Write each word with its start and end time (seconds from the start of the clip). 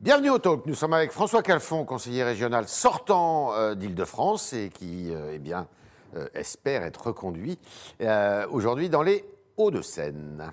Bienvenue 0.00 0.30
au 0.30 0.38
Talk. 0.38 0.64
Nous 0.64 0.76
sommes 0.76 0.92
avec 0.92 1.10
François 1.10 1.42
Calfon, 1.42 1.84
conseiller 1.84 2.22
régional 2.22 2.68
sortant 2.68 3.52
euh, 3.54 3.74
d'Île-de-France 3.74 4.52
et 4.52 4.68
qui, 4.68 5.12
euh, 5.12 5.34
eh 5.34 5.52
euh, 6.16 6.28
espère 6.34 6.84
être 6.84 7.08
reconduit 7.08 7.58
aujourd'hui 8.48 8.90
dans 8.90 9.02
les 9.02 9.24
Hauts-de-Seine. 9.56 10.52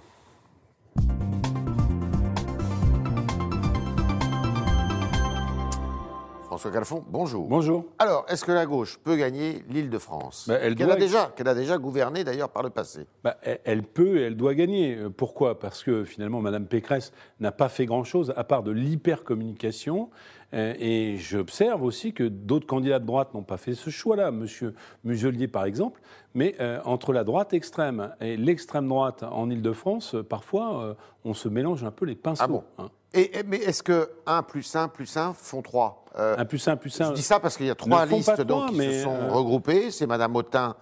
François 6.56 6.72
Calfon, 6.72 7.04
bonjour. 7.10 7.50
Bonjour. 7.50 7.84
Alors, 8.00 8.26
est-ce 8.30 8.46
que 8.46 8.54
la 8.54 8.66
gauche 8.66 8.98
peut 9.04 9.18
gagner 9.18 9.66
l'Île-de-France 9.70 10.46
Bah, 10.48 10.56
elle 10.62 10.76
Qu'elle 10.76 10.86
doit- 10.88 10.96
a, 10.96 10.98
déjà, 11.00 11.34
qu'elle 11.36 11.50
a 11.50 11.54
déjà 11.54 11.78
gouverné 11.78 12.24
d'ailleurs 12.24 12.48
par 12.48 12.64
le 12.64 12.70
passé. 12.70 13.08
Bah, 13.26 13.36
elle, 13.66 13.84
peut 13.84 14.20
et 14.20 14.22
elle 14.22 14.38
doit 14.38 14.54
gagner. 14.56 14.96
Euh, 14.96 15.10
Pourquoi? 15.10 15.60
Parce 15.60 15.84
que 15.84 16.06
finalement, 16.06 16.40
Mme 16.40 16.66
Pécresse 16.68 17.12
n'a 17.42 17.52
pas 17.52 17.68
fait 17.68 17.86
grand-chose 17.86 18.32
à 18.38 18.46
part 18.46 18.64
de 18.64 18.72
l'hypercommunication. 18.72 20.10
Euh, 20.54 20.74
et 20.80 21.18
j'observe 21.18 21.84
aussi 21.84 22.14
que 22.14 22.24
d'autres 22.24 22.68
candidats 22.68 23.00
de 23.00 23.06
droite 23.06 23.34
n'ont 23.34 23.44
pas 23.44 23.58
fait 23.58 23.74
ce 23.74 23.90
choix-là. 23.90 24.32
Monsieur 24.32 24.76
Muselier, 25.04 25.50
par 25.50 25.66
exemple. 25.66 26.00
Mais 26.36 26.56
euh, 26.62 26.80
entre 26.86 27.12
la 27.12 27.26
droite 27.26 27.52
extrême 27.54 28.16
et 28.22 28.38
l'extrême 28.38 28.88
droite 28.88 29.24
en 29.24 29.50
Ile-de-France, 29.50 30.16
parfois, 30.30 30.84
euh, 30.86 30.94
on 31.26 31.34
se 31.34 31.50
mélange 31.50 31.84
un 31.84 31.92
peu 31.92 32.06
les 32.06 32.16
pinceaux. 32.16 32.44
Ah 32.46 32.48
bon? 32.48 32.64
hein. 32.78 32.90
Et, 33.16 33.40
et- 33.40 33.44
mais 33.44 33.58
est-ce 33.58 33.82
que 33.82 34.10
1 34.28 34.44
plus 34.44 34.76
1 34.76 34.88
plus 34.90 35.16
1 35.18 35.34
font 35.34 35.62
3 35.62 36.06
Un 36.16 36.46
plus 36.46 36.68
un, 36.68 36.76
plus 36.78 37.00
un. 37.02 37.10
Je 37.10 37.14
dis 37.14 37.22
ça 37.22 37.40
parce 37.40 37.58
qu'il 37.58 37.66
y 37.66 37.70
a 37.70 37.76
trois 37.76 38.06
listes 38.06 38.42
donc, 38.42 38.48
trois, 38.48 38.70
qui 38.70 38.76
mais, 38.78 39.00
se 39.00 39.04
sont 39.04 39.16
euh, 39.16 39.32
regroupées. 39.32 39.90
C'est 39.92 40.06
Madame 40.06 40.36
Autain 40.36 40.76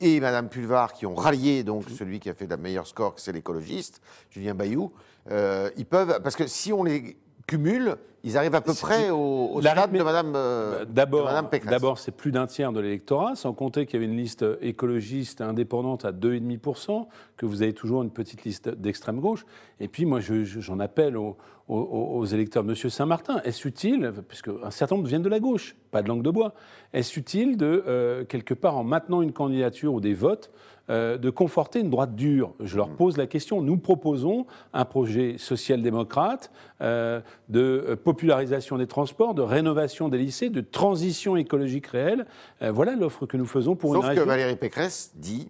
et 0.00 0.20
Madame 0.20 0.48
Pulvar 0.48 0.92
qui 0.92 1.06
ont 1.06 1.14
rallié 1.14 1.64
donc 1.64 1.84
celui 1.90 2.20
qui 2.20 2.30
a 2.30 2.34
fait 2.34 2.46
le 2.46 2.56
meilleur 2.56 2.86
score, 2.86 3.14
c'est 3.16 3.32
l'écologiste, 3.32 4.00
Julien 4.30 4.54
Bayou. 4.54 4.92
Euh, 5.30 5.70
ils 5.76 5.86
peuvent 5.86 6.20
parce 6.22 6.36
que 6.36 6.46
si 6.46 6.72
on 6.72 6.84
les 6.84 7.16
cumule, 7.46 7.96
ils 8.28 8.36
arrivent 8.36 8.54
à 8.54 8.60
peu 8.60 8.74
près 8.74 9.10
au, 9.10 9.16
au 9.54 9.60
la 9.60 9.72
stade 9.72 9.90
rythme- 9.90 9.98
de 9.98 10.02
Madame, 10.04 10.32
euh, 10.36 10.78
Bah, 10.80 10.84
de 10.84 10.92
D'abord, 10.92 11.24
Madame 11.24 11.48
Pécresse. 11.48 11.70
d'abord, 11.70 11.98
c'est 11.98 12.12
plus 12.12 12.30
d'un 12.32 12.46
tiers 12.46 12.72
de 12.72 12.80
l'électorat, 12.80 13.34
sans 13.34 13.52
compter 13.52 13.86
qu'il 13.86 14.00
y 14.00 14.02
avait 14.04 14.12
une 14.12 14.18
liste 14.18 14.44
écologiste 14.60 15.40
indépendante 15.40 16.04
à 16.04 16.12
2,5%, 16.12 17.08
que 17.36 17.46
vous 17.46 17.62
avez 17.62 17.72
toujours 17.72 18.02
une 18.02 18.10
petite 18.10 18.44
liste 18.44 18.68
d'extrême 18.68 19.20
gauche. 19.20 19.44
Et 19.80 19.88
puis, 19.88 20.04
moi, 20.04 20.20
je- 20.20 20.44
je- 20.44 20.60
j'en 20.60 20.78
appelle 20.80 21.16
aux, 21.16 21.36
aux- 21.68 21.76
aux 22.18 22.24
électeurs 22.24 22.64
de 22.64 22.70
M. 22.70 22.76
Saint-Martin. 22.90 23.40
Est-ce 23.44 23.68
utile, 23.68 24.12
puisque 24.28 24.48
un 24.64 24.70
certain 24.70 24.96
nombre 24.96 25.06
viennent 25.08 25.22
de 25.22 25.28
la 25.28 25.40
gauche, 25.40 25.76
pas 25.90 26.02
de 26.02 26.08
langue 26.08 26.22
de 26.22 26.30
bois, 26.30 26.54
est-ce 26.94 27.18
utile 27.18 27.56
de, 27.56 27.84
euh, 27.86 28.24
quelque 28.24 28.54
part, 28.54 28.76
en 28.78 28.84
maintenant 28.84 29.20
une 29.22 29.32
candidature 29.32 29.92
ou 29.92 30.00
des 30.00 30.14
votes, 30.14 30.50
euh, 30.90 31.18
de 31.18 31.28
conforter 31.28 31.80
une 31.80 31.90
droite 31.90 32.14
dure? 32.16 32.54
Je 32.60 32.78
leur 32.78 32.88
pose 32.88 33.18
la 33.18 33.26
question. 33.26 33.60
Nous 33.60 33.76
proposons 33.76 34.46
un 34.72 34.86
projet 34.86 35.36
social-démocrate 35.36 36.50
euh, 36.80 37.20
de 37.50 37.84
euh, 37.88 37.96
popularisation 38.18 38.78
des 38.78 38.88
transports, 38.88 39.32
de 39.32 39.42
rénovation 39.42 40.08
des 40.08 40.18
lycées, 40.18 40.50
de 40.50 40.60
transition 40.60 41.36
écologique 41.36 41.86
réelle. 41.86 42.26
Euh, 42.62 42.72
voilà 42.72 42.96
l'offre 42.96 43.26
que 43.26 43.36
nous 43.36 43.46
faisons 43.46 43.76
pour 43.76 43.92
Sauf 43.92 44.02
une 44.02 44.08
que 44.08 44.08
région. 44.08 44.26
Valérie 44.26 44.56
Pécresse 44.56 45.12
dit 45.14 45.48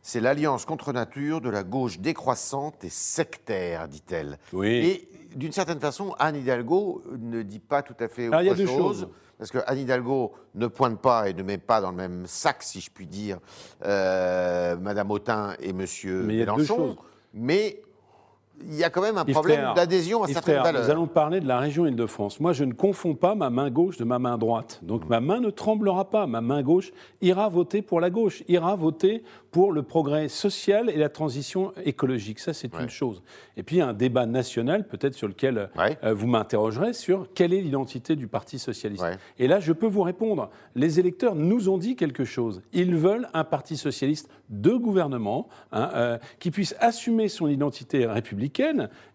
c'est 0.00 0.20
l'alliance 0.20 0.64
contre 0.64 0.94
nature 0.94 1.42
de 1.42 1.50
la 1.50 1.62
gauche 1.62 1.98
décroissante 1.98 2.84
et 2.84 2.88
sectaire, 2.88 3.86
dit-elle. 3.86 4.38
Oui. 4.54 4.68
Et 4.68 5.08
d'une 5.36 5.52
certaine 5.52 5.78
façon, 5.78 6.14
Anne 6.18 6.36
Hidalgo 6.36 7.02
ne 7.18 7.42
dit 7.42 7.58
pas 7.58 7.82
tout 7.82 7.96
à 8.00 8.08
fait 8.08 8.28
Alors, 8.28 8.40
il 8.40 8.46
y 8.46 8.48
a 8.48 8.52
autre 8.52 8.62
deux 8.62 8.66
chose. 8.66 9.00
choses. 9.00 9.08
Parce 9.36 9.50
que 9.50 9.58
Anne 9.66 9.80
Hidalgo 9.80 10.32
ne 10.54 10.68
pointe 10.68 10.98
pas 10.98 11.28
et 11.28 11.34
ne 11.34 11.42
met 11.42 11.58
pas 11.58 11.82
dans 11.82 11.90
le 11.90 11.96
même 11.96 12.26
sac, 12.26 12.62
si 12.62 12.80
je 12.80 12.90
puis 12.90 13.06
dire, 13.06 13.38
euh, 13.84 14.76
Madame 14.76 15.10
Autain 15.10 15.52
et 15.60 15.74
Monsieur 15.74 16.22
Mais 16.22 16.34
il 16.34 16.38
y 16.38 16.42
a 16.42 16.46
deux 16.46 16.52
Mélenchon. 16.52 16.96
Mais 17.34 17.82
il 18.68 18.74
y 18.74 18.84
a 18.84 18.90
quand 18.90 19.02
même 19.02 19.18
un 19.18 19.24
problème 19.24 19.72
d'adhésion 19.74 20.22
à 20.22 20.28
certaines 20.28 20.62
valeurs. 20.62 20.82
Nous 20.84 20.90
allons 20.90 21.06
parler 21.06 21.40
de 21.40 21.46
la 21.46 21.58
région 21.58 21.86
Île-de-France. 21.86 22.40
Moi, 22.40 22.52
je 22.52 22.64
ne 22.64 22.72
confonds 22.72 23.14
pas 23.14 23.34
ma 23.34 23.50
main 23.50 23.70
gauche 23.70 23.96
de 23.96 24.04
ma 24.04 24.18
main 24.18 24.38
droite. 24.38 24.80
Donc 24.82 25.08
ma 25.08 25.20
main 25.20 25.40
ne 25.40 25.50
tremblera 25.50 26.10
pas. 26.10 26.26
Ma 26.26 26.40
main 26.40 26.62
gauche 26.62 26.92
ira 27.20 27.48
voter 27.48 27.82
pour 27.82 28.00
la 28.00 28.10
gauche, 28.10 28.42
ira 28.48 28.74
voter 28.76 29.22
pour 29.50 29.72
le 29.72 29.82
progrès 29.82 30.28
social 30.28 30.90
et 30.90 30.96
la 30.96 31.08
transition 31.08 31.72
écologique. 31.84 32.38
Ça, 32.40 32.52
c'est 32.52 32.74
Ouais. 32.74 32.82
une 32.82 32.90
chose. 32.90 33.22
Et 33.56 33.62
puis, 33.62 33.76
il 33.76 33.78
y 33.78 33.82
a 33.82 33.88
un 33.88 33.94
débat 33.94 34.26
national, 34.26 34.86
peut-être 34.86 35.14
sur 35.14 35.28
lequel 35.28 35.70
Ouais. 35.78 35.96
euh, 36.04 36.12
vous 36.12 36.26
m'interrogerez, 36.26 36.92
sur 36.92 37.28
quelle 37.34 37.54
est 37.54 37.60
l'identité 37.62 38.16
du 38.16 38.26
Parti 38.26 38.58
socialiste. 38.58 39.02
Ouais. 39.02 39.16
Et 39.38 39.48
là, 39.48 39.60
je 39.60 39.72
peux 39.72 39.86
vous 39.86 40.02
répondre. 40.02 40.50
Les 40.74 41.00
électeurs 41.00 41.34
nous 41.34 41.68
ont 41.68 41.78
dit 41.78 41.96
quelque 41.96 42.24
chose. 42.24 42.60
Ils 42.72 42.96
veulent 42.96 43.28
un 43.32 43.44
Parti 43.44 43.76
socialiste 43.76 44.28
de 44.50 44.72
gouvernement 44.72 45.48
hein, 45.72 45.90
euh, 45.94 46.18
qui 46.38 46.50
puisse 46.50 46.74
assumer 46.80 47.28
son 47.28 47.48
identité 47.48 48.06
républicaine 48.06 48.45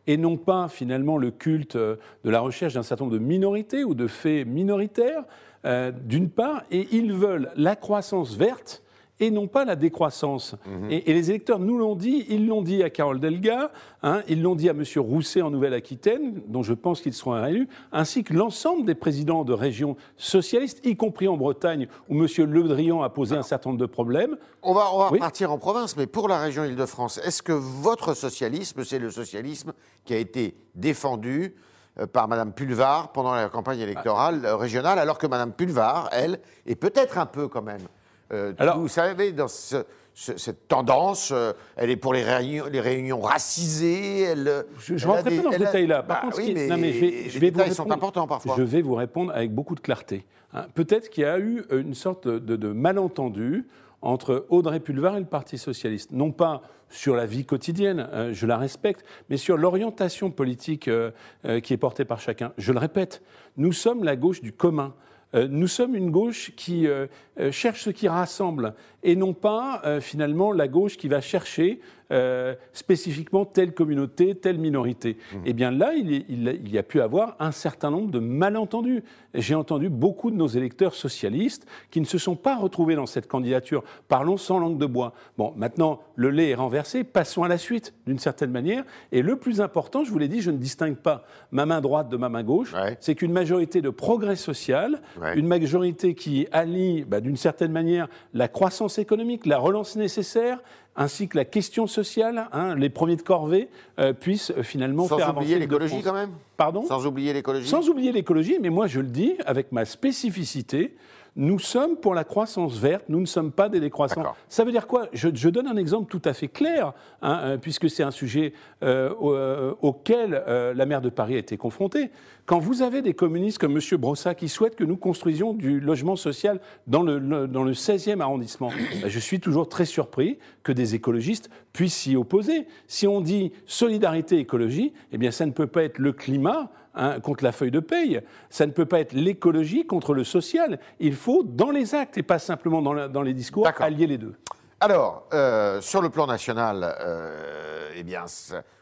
et 0.08 0.18
non 0.18 0.38
pas 0.38 0.68
finalement 0.68 1.18
le 1.18 1.31
culte 1.31 1.75
euh, 1.75 1.96
de 2.24 2.30
la 2.30 2.40
recherche 2.40 2.74
d'un 2.74 2.84
certain 2.84 3.06
nombre 3.06 3.18
de 3.18 3.24
minorités 3.24 3.84
ou 3.84 3.94
de 3.94 4.08
faits 4.08 4.47
minoritaires, 4.47 5.24
euh, 5.66 5.92
d'une 5.92 6.30
part, 6.30 6.64
et 6.72 6.88
ils 6.92 7.14
veulent 7.14 7.52
la 7.56 7.75
croissance 7.75 8.36
verte 8.36 8.84
et 9.22 9.32
non 9.32 9.48
pas 9.48 9.64
la 9.64 9.76
décroissance. 9.78 10.56
Et, 10.90 11.09
et 11.09 11.14
les 11.14 11.30
électeurs 11.30 11.59
nous 11.59 11.78
l'ont 11.78 11.96
dit, 11.96 12.26
ils 12.28 12.48
l'ont 12.48 12.64
dit 12.64 12.84
à 12.84 12.90
Carole 12.90 13.20
Delga, 13.20 13.72
hein, 14.04 14.24
ils 14.28 14.42
l'ont 14.42 14.56
dit 14.56 14.68
à 14.68 14.74
M. 14.74 14.84
Rousset 14.98 15.42
en 15.44 15.52
Nouvelle-Aquitaine, 15.52 16.42
dont 16.48 16.64
je 16.64 16.74
pense 16.74 17.02
qu'ils 17.02 17.14
seront 17.14 17.40
réélus, 17.40 17.70
ainsi 17.92 18.24
que 18.24 18.34
l'ensemble 18.34 18.84
des 18.84 18.96
présidents 18.96 19.44
de 19.46 19.54
régions 19.54 19.96
socialistes, 20.18 20.82
y 20.84 20.96
compris 20.98 21.28
en 21.28 21.38
Bretagne, 21.38 21.88
où 22.09 22.16
M. 22.16 22.28
Le 22.52 22.64
Drian 22.64 23.02
a 23.04 23.09
posé 23.09 23.36
un 23.38 23.44
certain 23.44 23.70
nombre 23.70 23.80
de 23.80 23.86
problèmes. 23.86 24.38
On 24.64 24.74
va, 24.74 24.88
on 24.94 24.98
va 24.98 25.12
Oui. 25.12 25.20
partir 25.20 25.52
en 25.52 25.59
province, 25.59 25.96
mais 25.96 26.08
pour 26.08 26.28
la 26.28 26.40
région 26.40 26.66
Île-de-France, 26.66 27.20
est-ce 27.24 27.44
que 27.44 27.53
votre 27.53 28.16
socialisme, 28.16 28.84
c'est 28.84 29.00
le 29.00 29.12
socialisme 29.12 29.74
qui 30.03 30.16
a 30.16 30.18
été 30.18 30.56
défendu 30.74 31.53
euh, 32.00 32.08
par 32.08 32.28
Mme 32.28 32.53
Pulvar 32.53 33.12
pendant 33.12 33.36
la 33.36 33.50
campagne 33.50 33.82
électorale 33.82 34.46
euh, 34.46 34.56
régionale, 34.56 34.98
alors 34.98 35.20
que 35.20 35.28
Mme 35.28 35.52
Pulvar, 35.53 36.09
elle, 36.12 36.40
est 36.66 36.76
peut-être 36.76 37.20
un 37.20 37.28
peu 37.28 37.48
quand 37.48 37.62
même. 37.62 37.82
Euh, 38.31 38.53
Alors- 38.58 38.80
vous 38.80 38.88
savez, 38.88 39.31
dans 39.31 39.47
ce- 39.47 39.84
ce- 40.14 40.38
cette 40.38 40.68
tendance, 40.68 41.31
euh, 41.34 41.53
elle 41.75 41.90
est 41.90 41.96
pour 41.96 42.14
les 42.14 42.24
réunions, 42.24 42.66
les 42.72 42.80
réunions 42.81 43.22
racisées. 43.22 44.22
Elle, 44.22 44.66
Je 44.80 44.94
ne 44.94 45.06
rentrerai 45.12 45.38
pas 45.38 45.44
dans 45.44 45.52
ce 45.52 45.58
détail-là. 45.58 46.03
Par 46.03 46.18
Bah 46.18 46.22
contre, 46.25 46.36
ce 46.38 46.41
oui, 46.41 46.52
mais, 46.53 46.68
non, 46.68 46.78
mais 46.78 46.94
je 46.94 47.00
vais, 47.00 47.30
je 47.30 47.40
les 47.40 47.50
vous 47.52 47.59
sont 47.59 47.66
répondre- 47.84 47.94
importants 47.94 48.28
parfois. 48.28 48.56
Je 48.58 48.64
vais 48.64 48.81
vous 48.81 48.96
répondre 48.96 49.31
avec 49.34 49.53
beaucoup 49.53 49.75
de 49.75 49.80
clarté. 49.80 50.25
hein. 50.53 50.66
Peut-être 50.74 51.09
qu'il 51.09 51.24
y 51.24 51.28
a 51.28 51.40
eu 51.40 51.64
une 51.72 51.94
sorte 51.94 52.28
de, 52.28 52.40
de- 52.40 52.56
de 52.58 52.68
malentendu 52.74 53.68
entre 54.02 54.46
Audrey 54.50 54.80
Pulvar 54.80 55.16
et 55.16 55.20
le 55.20 55.25
Parti 55.25 55.58
socialiste. 55.58 56.12
Non 56.12 56.31
pas 56.31 56.62
sur 56.90 57.16
la 57.16 57.25
vie 57.25 57.46
quotidienne, 57.46 58.09
euh, 58.12 58.34
je 58.34 58.46
la 58.46 58.58
respecte, 58.58 59.06
mais 59.30 59.38
sur 59.38 59.56
l'orientation 59.56 60.30
politique 60.30 60.90
euh, 60.90 61.12
euh, 61.46 61.62
qui 61.62 61.72
est 61.74 61.78
portée 61.78 62.03
par 62.03 62.20
chacun. 62.20 62.52
Je 62.58 62.74
le 62.74 62.80
répète, 62.80 63.22
nous 63.56 63.72
sommes 63.72 64.03
la 64.03 64.16
gauche 64.18 64.41
du 64.41 64.52
commun. 64.52 64.94
Euh, 65.34 65.47
nous 65.50 65.68
sommes 65.68 65.96
une 65.96 66.12
gauche 66.12 66.52
qui 66.56 66.88
euh, 66.88 67.08
euh, 67.40 67.52
cherche 67.52 67.84
ce 67.84 67.90
qui 67.90 68.08
rassemble 68.08 68.74
et 69.03 69.16
non 69.16 69.34
pas 69.34 69.81
finalement 70.00 70.52
la 70.52 70.68
gauche 70.68 70.97
qui 70.97 71.08
va 71.08 71.22
chercher 71.22 71.80
euh, 72.11 72.55
spécifiquement 72.73 73.45
telle 73.45 73.73
communauté, 73.73 74.35
telle 74.35 74.57
minorité. 74.57 75.17
Eh 75.45 75.53
bien 75.53 75.72
là, 75.72 75.94
il, 75.94 76.69
y 76.69 76.77
a 76.77 76.83
pu 76.83 77.01
avoir 77.01 77.35
un 77.39 77.51
certain 77.51 77.89
nombre 77.89 78.11
de 78.11 78.19
malentendus. 78.19 79.03
J'ai 79.33 79.55
entendu 79.55 79.89
beaucoup 79.89 80.29
de 80.29 80.35
nos 80.35 80.47
électeurs 80.47 80.94
socialistes 80.94 81.66
qui 81.89 82.01
ne 82.01 82.05
se 82.05 82.17
sont 82.17 82.35
pas 82.35 82.57
retrouvés 82.57 82.95
dans 82.95 83.05
cette 83.05 83.27
candidature. 83.27 83.83
Parlons 84.07 84.38
sans 84.38 84.59
langue 84.59 84.77
de 84.77 84.85
bois. 84.85 85.13
Bon, 85.38 85.53
maintenant, 85.55 86.01
le 86.16 86.29
lait 86.29 86.49
est 86.49 86.55
renversé, 86.55 87.03
passons 87.03 87.44
à 87.44 87.47
la 87.47 87.57
suite, 87.57 87.94
d'une 88.05 88.19
certaine 88.19 88.51
manière. 88.51 88.83
Et 89.11 89.22
le 89.22 89.38
plus 89.38 89.61
important, 89.61 90.03
je 90.03 90.11
vous 90.11 90.19
l'ai 90.19 90.28
dit, 90.28 90.41
je 90.41 90.51
ne 90.51 90.57
distingue 90.57 90.97
pas 90.97 91.25
ma 91.51 91.66
main 91.66 91.81
droite 91.81 92.09
de 92.09 92.17
ma 92.17 92.29
main 92.29 92.43
gauche. 92.43 92.73
Ouais. 92.73 92.97
C'est 92.99 93.16
qu'une 93.16 93.31
majorité 93.31 93.81
de 93.81 93.89
progrès 93.89 94.35
social, 94.35 95.01
Ouais. 95.22 95.38
une 95.38 95.47
majorité 95.47 96.16
qui 96.16 96.47
allie, 96.51 97.03
bah, 97.03 97.22
d'une 97.22 97.38
certaine 97.38 97.72
manière, 97.72 98.07
la 98.33 98.47
croissance 98.47 98.97
économique, 98.97 99.45
la 99.45 99.57
relance 99.57 99.95
nécessaire, 99.95 100.59
ainsi 100.96 101.28
que 101.28 101.38
la 101.38 101.46
question 101.46 101.88
sociale, 101.88 102.50
hein, 102.52 102.75
les 102.75 102.90
premiers 102.90 103.16
de 103.16 103.22
corvée, 103.22 103.69
euh, 104.00 104.13
puissent 104.13 104.52
euh, 104.52 104.63
finalement 104.63 105.07
Sans 105.07 105.18
faire 105.18 105.29
avancer 105.29 105.46
oublier 105.46 105.59
l'Île-de-France. 105.59 105.81
l'écologie 105.90 106.03
quand 106.03 106.13
même? 106.13 106.31
Pardon? 106.57 106.84
Sans 106.84 107.06
oublier 107.06 107.34
l'écologie? 107.34 107.68
Sans 107.68 107.88
oublier 107.90 108.11
l'écologie, 108.11 108.58
mais 108.61 108.70
moi 108.70 108.88
je 108.88 108.99
le 108.99 109.08
dis 109.08 109.35
avec 109.46 109.72
ma 109.72 109.85
spécificité, 109.85 110.96
nous 111.37 111.59
sommes 111.59 111.95
pour 111.95 112.13
la 112.13 112.25
croissance 112.25 112.78
verte, 112.78 113.05
nous 113.07 113.22
ne 113.22 113.25
sommes 113.25 113.53
pas 113.53 113.69
des 113.69 113.79
décroissants. 113.79 114.22
Ça 114.49 114.66
veut 114.66 114.72
dire 114.73 114.85
quoi? 114.85 115.07
Je, 115.13 115.29
je 115.33 115.47
donne 115.47 115.66
un 115.67 115.78
exemple 115.78 116.09
tout 116.11 116.22
à 116.25 116.33
fait 116.33 116.49
clair, 116.49 116.91
hein, 117.22 117.39
euh, 117.43 117.57
puisque 117.57 117.89
c'est 117.89 118.03
un 118.03 118.11
sujet 118.11 118.51
euh, 118.83 119.13
au- 119.17 119.33
euh, 119.33 119.73
auquel 119.81 120.43
euh, 120.47 120.73
la 120.73 120.85
maire 120.85 120.99
de 121.01 121.09
Paris 121.09 121.35
a 121.35 121.37
été 121.37 121.55
confrontée. 121.55 122.11
Quand 122.45 122.59
vous 122.59 122.81
avez 122.81 123.01
des 123.01 123.13
communistes 123.13 123.59
comme 123.59 123.78
M. 123.78 123.97
Brossat 123.97 124.35
qui 124.35 124.49
souhaitent 124.49 124.75
que 124.75 124.83
nous 124.83 124.97
construisions 124.97 125.53
du 125.53 125.79
logement 125.79 126.17
social 126.17 126.59
dans 126.87 127.01
le, 127.01 127.17
le- 127.17 127.47
dans 127.47 127.63
le 127.63 127.72
16e 127.72 128.19
arrondissement, 128.19 128.69
ben, 129.01 129.07
je 129.09 129.19
suis 129.19 129.39
toujours 129.39 129.69
très 129.69 129.85
surpris 129.85 130.37
que 130.63 130.73
des 130.73 130.95
écologistes 130.95 131.49
puissent 131.72 131.95
s'y 131.95 132.17
opposer. 132.17 132.67
Si 132.87 133.07
on 133.07 133.22
dit 133.22 133.53
solidarité 133.66 134.37
écologie, 134.37 134.91
eh 135.13 135.17
bien 135.17 135.31
ça 135.31 135.45
ne 135.45 135.51
peut 135.51 135.67
pas 135.67 135.83
être 135.83 135.97
le 135.97 136.11
climat 136.11 136.72
hein, 136.96 137.20
contre 137.20 137.43
la 137.43 137.52
feuille 137.52 137.72
de 137.72 137.79
paye. 137.79 138.22
Ça 138.49 138.66
ne 138.66 138.72
peut 138.72 138.85
pas 138.85 138.99
être 138.99 139.14
l'écologie 139.14 139.85
contre 139.85 140.14
le 140.14 140.23
social. 140.23 140.79
Il 140.99 141.16
faut, 141.16 141.43
dans 141.43 141.72
les 141.72 141.96
actes 141.96 142.17
et 142.17 142.23
pas 142.23 142.40
simplement 142.40 142.82
dans, 142.82 142.93
la- 142.93 143.08
dans 143.08 143.22
les 143.22 143.34
discours, 143.34 143.67
allier 143.79 144.08
les 144.08 144.17
deux. 144.17 144.35
Alors, 144.79 145.28
euh, 145.34 145.79
sur 145.82 146.02
le 146.02 146.09
plan 146.09 146.26
national, 146.28 146.96
euh, 147.02 147.90
eh 147.96 148.03
bien, 148.03 148.23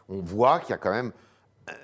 on 0.07 0.21
voit 0.21 0.59
qu'il 0.59 0.69
y 0.69 0.73
a 0.73 0.77
quand 0.77 0.91
même 0.93 1.11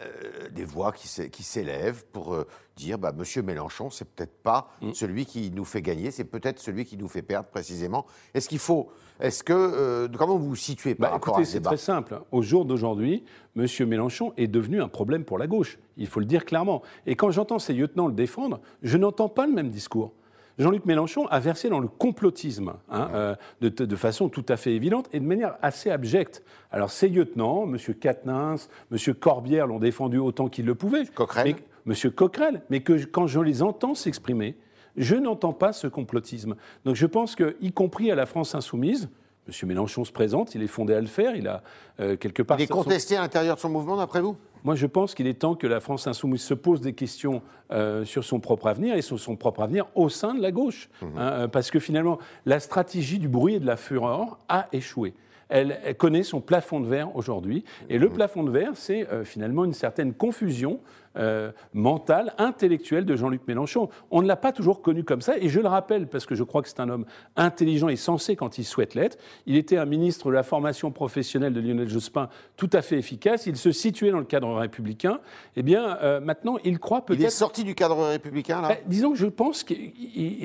euh, 0.01 0.49
des 0.49 0.63
voix 0.63 0.91
qui 0.91 1.43
s'élèvent 1.43 2.05
pour 2.11 2.33
euh, 2.33 2.47
dire 2.75 2.97
bah, 2.97 3.11
Monsieur 3.15 3.41
Mélenchon, 3.41 3.89
c'est 3.89 4.05
peut-être 4.05 4.37
pas 4.41 4.69
mm. 4.81 4.93
celui 4.93 5.25
qui 5.25 5.51
nous 5.51 5.65
fait 5.65 5.81
gagner, 5.81 6.11
c'est 6.11 6.23
peut-être 6.23 6.59
celui 6.59 6.85
qui 6.85 6.97
nous 6.97 7.07
fait 7.07 7.21
perdre 7.21 7.49
précisément. 7.49 8.05
Est-ce 8.33 8.49
qu'il 8.49 8.59
faut. 8.59 8.89
Est-ce 9.19 9.43
que. 9.43 9.53
Euh, 9.53 10.07
comment 10.17 10.37
vous 10.37 10.49
vous 10.49 10.55
situez 10.55 10.95
par 10.95 11.09
bah, 11.09 11.13
rapport 11.15 11.35
écoutez, 11.35 11.51
C'est 11.51 11.61
très 11.61 11.77
simple. 11.77 12.19
Au 12.31 12.41
jour 12.41 12.65
d'aujourd'hui, 12.65 13.23
Monsieur 13.55 13.85
Mélenchon 13.85 14.33
est 14.37 14.47
devenu 14.47 14.81
un 14.81 14.87
problème 14.87 15.23
pour 15.23 15.37
la 15.37 15.47
gauche. 15.47 15.77
Il 15.97 16.07
faut 16.07 16.19
le 16.19 16.25
dire 16.25 16.45
clairement. 16.45 16.81
Et 17.05 17.15
quand 17.15 17.31
j'entends 17.31 17.59
ces 17.59 17.73
lieutenants 17.73 18.07
le 18.07 18.13
défendre, 18.13 18.59
je 18.81 18.97
n'entends 18.97 19.29
pas 19.29 19.47
le 19.47 19.53
même 19.53 19.69
discours. 19.69 20.13
Jean-Luc 20.57 20.85
Mélenchon 20.85 21.27
a 21.27 21.39
versé 21.39 21.69
dans 21.69 21.79
le 21.79 21.87
complotisme, 21.87 22.73
hein, 22.89 23.09
euh, 23.13 23.35
de, 23.61 23.95
façon 23.95 24.29
tout 24.29 24.45
à 24.47 24.57
fait 24.57 24.73
évidente 24.73 25.09
et 25.11 25.19
de 25.19 25.25
manière 25.25 25.57
assez 25.61 25.89
abjecte. 25.89 26.43
Alors 26.71 26.91
ces 26.91 27.09
lieutenants, 27.09 27.65
M. 27.65 27.77
Quatennens, 27.99 28.69
M. 28.91 29.13
Corbière 29.15 29.67
l'ont 29.67 29.79
défendu 29.79 30.17
autant 30.17 30.47
qu'ils 30.47 30.65
le 30.65 30.75
pouvaient. 30.75 31.05
Coquerel. 31.07 31.55
Mais, 31.85 31.93
M. 31.93 32.11
Coquerel, 32.11 32.61
mais 32.69 32.81
que 32.81 32.93
quand 33.05 33.27
je 33.27 33.39
les 33.39 33.61
entends 33.63 33.95
s'exprimer, 33.95 34.55
je 34.95 35.15
n'entends 35.15 35.53
pas 35.53 35.73
ce 35.73 35.87
complotisme. 35.87 36.55
Donc 36.85 36.95
je 36.95 37.05
pense 37.05 37.35
que, 37.35 37.57
y 37.61 37.73
compris 37.73 38.11
à 38.11 38.15
la 38.15 38.25
France 38.25 38.55
insoumise, 38.55 39.09
M. 39.47 39.67
Mélenchon 39.67 40.05
se 40.05 40.11
présente, 40.11 40.55
il 40.55 40.63
est 40.63 40.67
fondé 40.67 40.93
à 40.93 41.01
le 41.01 41.07
faire, 41.07 41.35
il 41.35 41.47
a 41.47 41.63
euh, 41.99 42.15
quelque 42.15 42.41
part... 42.41 42.59
Il 42.59 42.63
est 42.63 42.67
contesté 42.67 43.17
à 43.17 43.21
l'intérieur 43.21 43.55
de 43.55 43.61
son 43.61 43.69
mouvement, 43.69 43.97
d'après 43.97 44.21
vous? 44.21 44.37
Moi, 44.65 44.73
je 44.73 44.87
pense 44.87 45.13
qu'il 45.13 45.27
est 45.27 45.35
temps 45.35 45.53
que 45.53 45.67
la 45.67 45.79
France 45.79 46.07
insoumise 46.07 46.41
se 46.41 46.55
pose 46.55 46.81
des 46.81 46.93
questions 46.93 47.43
euh, 47.71 48.03
sur 48.03 48.23
son 48.23 48.39
propre 48.39 48.65
avenir 48.65 48.95
et 48.95 49.03
sur 49.03 49.19
son 49.19 49.35
propre 49.35 49.61
avenir 49.61 49.85
au 49.93 50.09
sein 50.09 50.33
de 50.33 50.41
la 50.41 50.51
gauche. 50.51 50.89
Mmh. 51.01 51.05
Hein, 51.17 51.47
parce 51.49 51.69
que 51.69 51.79
finalement, 51.79 52.17
la 52.47 52.59
stratégie 52.59 53.19
du 53.19 53.27
bruit 53.27 53.53
et 53.55 53.59
de 53.59 53.67
la 53.67 53.77
fureur 53.77 54.39
a 54.49 54.67
échoué 54.73 55.13
elle, 55.49 55.95
connaît 55.97 56.23
son 56.23 56.41
plafond 56.41 56.79
de 56.79 56.87
verre 56.87 57.15
aujourd'hui. 57.15 57.63
Et 57.89 57.97
le 57.97 58.09
plafond 58.09 58.43
de 58.43 58.51
verre, 58.51 58.71
c'est 58.75 59.09
euh, 59.09 59.23
finalement 59.23 59.65
une 59.65 59.73
certaine 59.73 60.13
confusion 60.13 60.79
euh, 61.17 61.51
mentale, 61.73 62.33
intellectuelle 62.37 63.05
de 63.05 63.15
Jean-Luc 63.15 63.47
Mélenchon. 63.47 63.89
On 64.11 64.21
ne 64.21 64.27
l'a 64.27 64.35
pas 64.35 64.51
toujours 64.51 64.81
connu 64.81 65.03
comme 65.03 65.21
ça, 65.21 65.37
et 65.37 65.47
je 65.47 65.61
le 65.61 65.67
rappelle 65.67 66.07
parce 66.07 66.25
que 66.25 66.35
je 66.35 66.43
crois 66.43 66.61
que 66.61 66.67
c'est 66.67 66.81
un 66.81 66.89
homme 66.89 67.05
intelligent 67.37 67.87
et 67.87 67.95
sensé 67.95 68.35
quand 68.35 68.57
il 68.57 68.65
souhaite 68.65 68.95
l'être. 68.95 69.17
Il 69.45 69.55
était 69.55 69.77
un 69.77 69.85
ministre 69.85 70.27
de 70.27 70.33
la 70.33 70.43
formation 70.43 70.91
professionnelle 70.91 71.53
de 71.53 71.61
Lionel 71.61 71.87
Jospin 71.87 72.27
tout 72.57 72.69
à 72.73 72.81
fait 72.81 72.97
efficace. 72.97 73.45
Il 73.45 73.55
se 73.55 73.71
situait 73.71 74.11
dans 74.11 74.19
le 74.19 74.25
cadre 74.25 74.53
républicain. 74.55 75.19
Eh 75.55 75.63
bien, 75.63 75.97
euh, 76.01 76.19
maintenant, 76.19 76.57
il 76.65 76.79
croit 76.79 77.05
peut-être. 77.05 77.21
Il 77.21 77.25
est 77.25 77.29
sorti 77.29 77.63
du 77.63 77.75
cadre 77.75 78.09
républicain, 78.09 78.61
là? 78.61 78.75
Disons 78.85 79.11
que 79.11 79.17
je 79.17 79.27
pense 79.27 79.63
que 79.63 79.73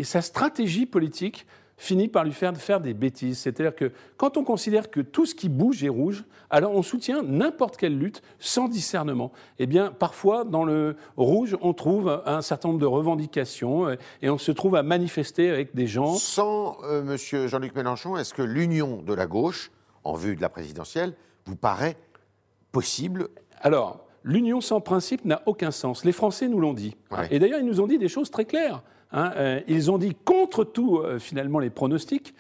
sa 0.05 0.23
stratégie 0.23 0.87
politique 0.87 1.47
finit 1.81 2.09
par 2.09 2.25
lui 2.25 2.33
faire 2.33 2.55
faire 2.59 2.79
des 2.79 2.93
bêtises. 2.93 3.39
C'est-à-dire 3.39 3.75
que 3.75 3.91
quand 4.19 4.37
on 4.37 4.45
considère 4.45 4.91
que 4.91 5.01
tout 5.01 5.25
ce 5.25 5.35
qui 5.35 5.49
bouge 5.49 5.83
est 5.83 5.89
rouge, 5.89 6.25
alors 6.51 6.73
on 6.73 6.83
soutient 6.83 7.23
n'importe 7.23 7.79
quelle 7.79 7.99
lutte 7.99 8.21
sans 8.39 8.69
discernement. 8.69 9.33
Eh 9.59 9.67
bien, 9.67 9.91
parfois, 9.91 10.45
dans 10.45 10.65
le 10.65 10.97
rouge, 11.17 11.57
on 11.63 11.73
trouve 11.73 12.23
un 12.27 12.43
certain 12.43 12.69
nombre 12.69 12.81
de 12.81 12.87
revendications 12.87 13.89
euh, 13.89 13.97
et 14.21 14.29
on 14.29 14.37
se 14.37 14.53
trouve 14.53 14.77
à 14.77 14.83
manifester 14.83 15.49
avec 15.49 15.75
des 15.75 15.87
gens. 15.87 16.15
Sans 16.17 16.77
euh, 16.85 17.03
Monsieur 17.03 17.47
Jean-Luc 17.47 17.75
Mélenchon, 17.75 18.19
est-ce 18.19 18.35
que 18.35 18.43
l'union 18.43 19.01
de 19.01 19.15
la 19.15 19.27
gauche, 19.27 19.71
en 20.05 20.13
vue 20.13 20.37
de 20.37 20.43
la 20.43 20.51
présidentielle, 20.51 21.15
vous 21.47 21.57
paraît 21.57 21.97
possible? 22.73 23.29
Alors, 23.63 24.05
l'union 24.23 24.61
sans 24.61 24.83
principe 24.83 25.25
n'a 25.25 25.41
aucun 25.47 25.71
sens. 25.71 26.05
Les 26.05 26.13
Français 26.13 26.47
nous 26.47 26.61
l'ont 26.61 26.75
dit. 26.75 26.95
Et 27.31 27.39
d'ailleurs, 27.39 27.61
ils 27.61 27.67
nous 27.67 27.81
ont 27.81 27.87
dit 27.87 27.97
des 27.97 28.09
choses 28.09 28.31
très 28.31 28.45
claires. 28.45 28.83
Hein, 29.13 29.33
euh, 29.37 29.61
ils 29.69 29.91
ont 29.91 29.99
dit 29.99 30.15
contre 30.25 30.65
tout, 30.65 30.99
euh, 30.99 31.19
finalement, 31.19 31.59
les 31.59 31.71
pronostics, 31.71 32.35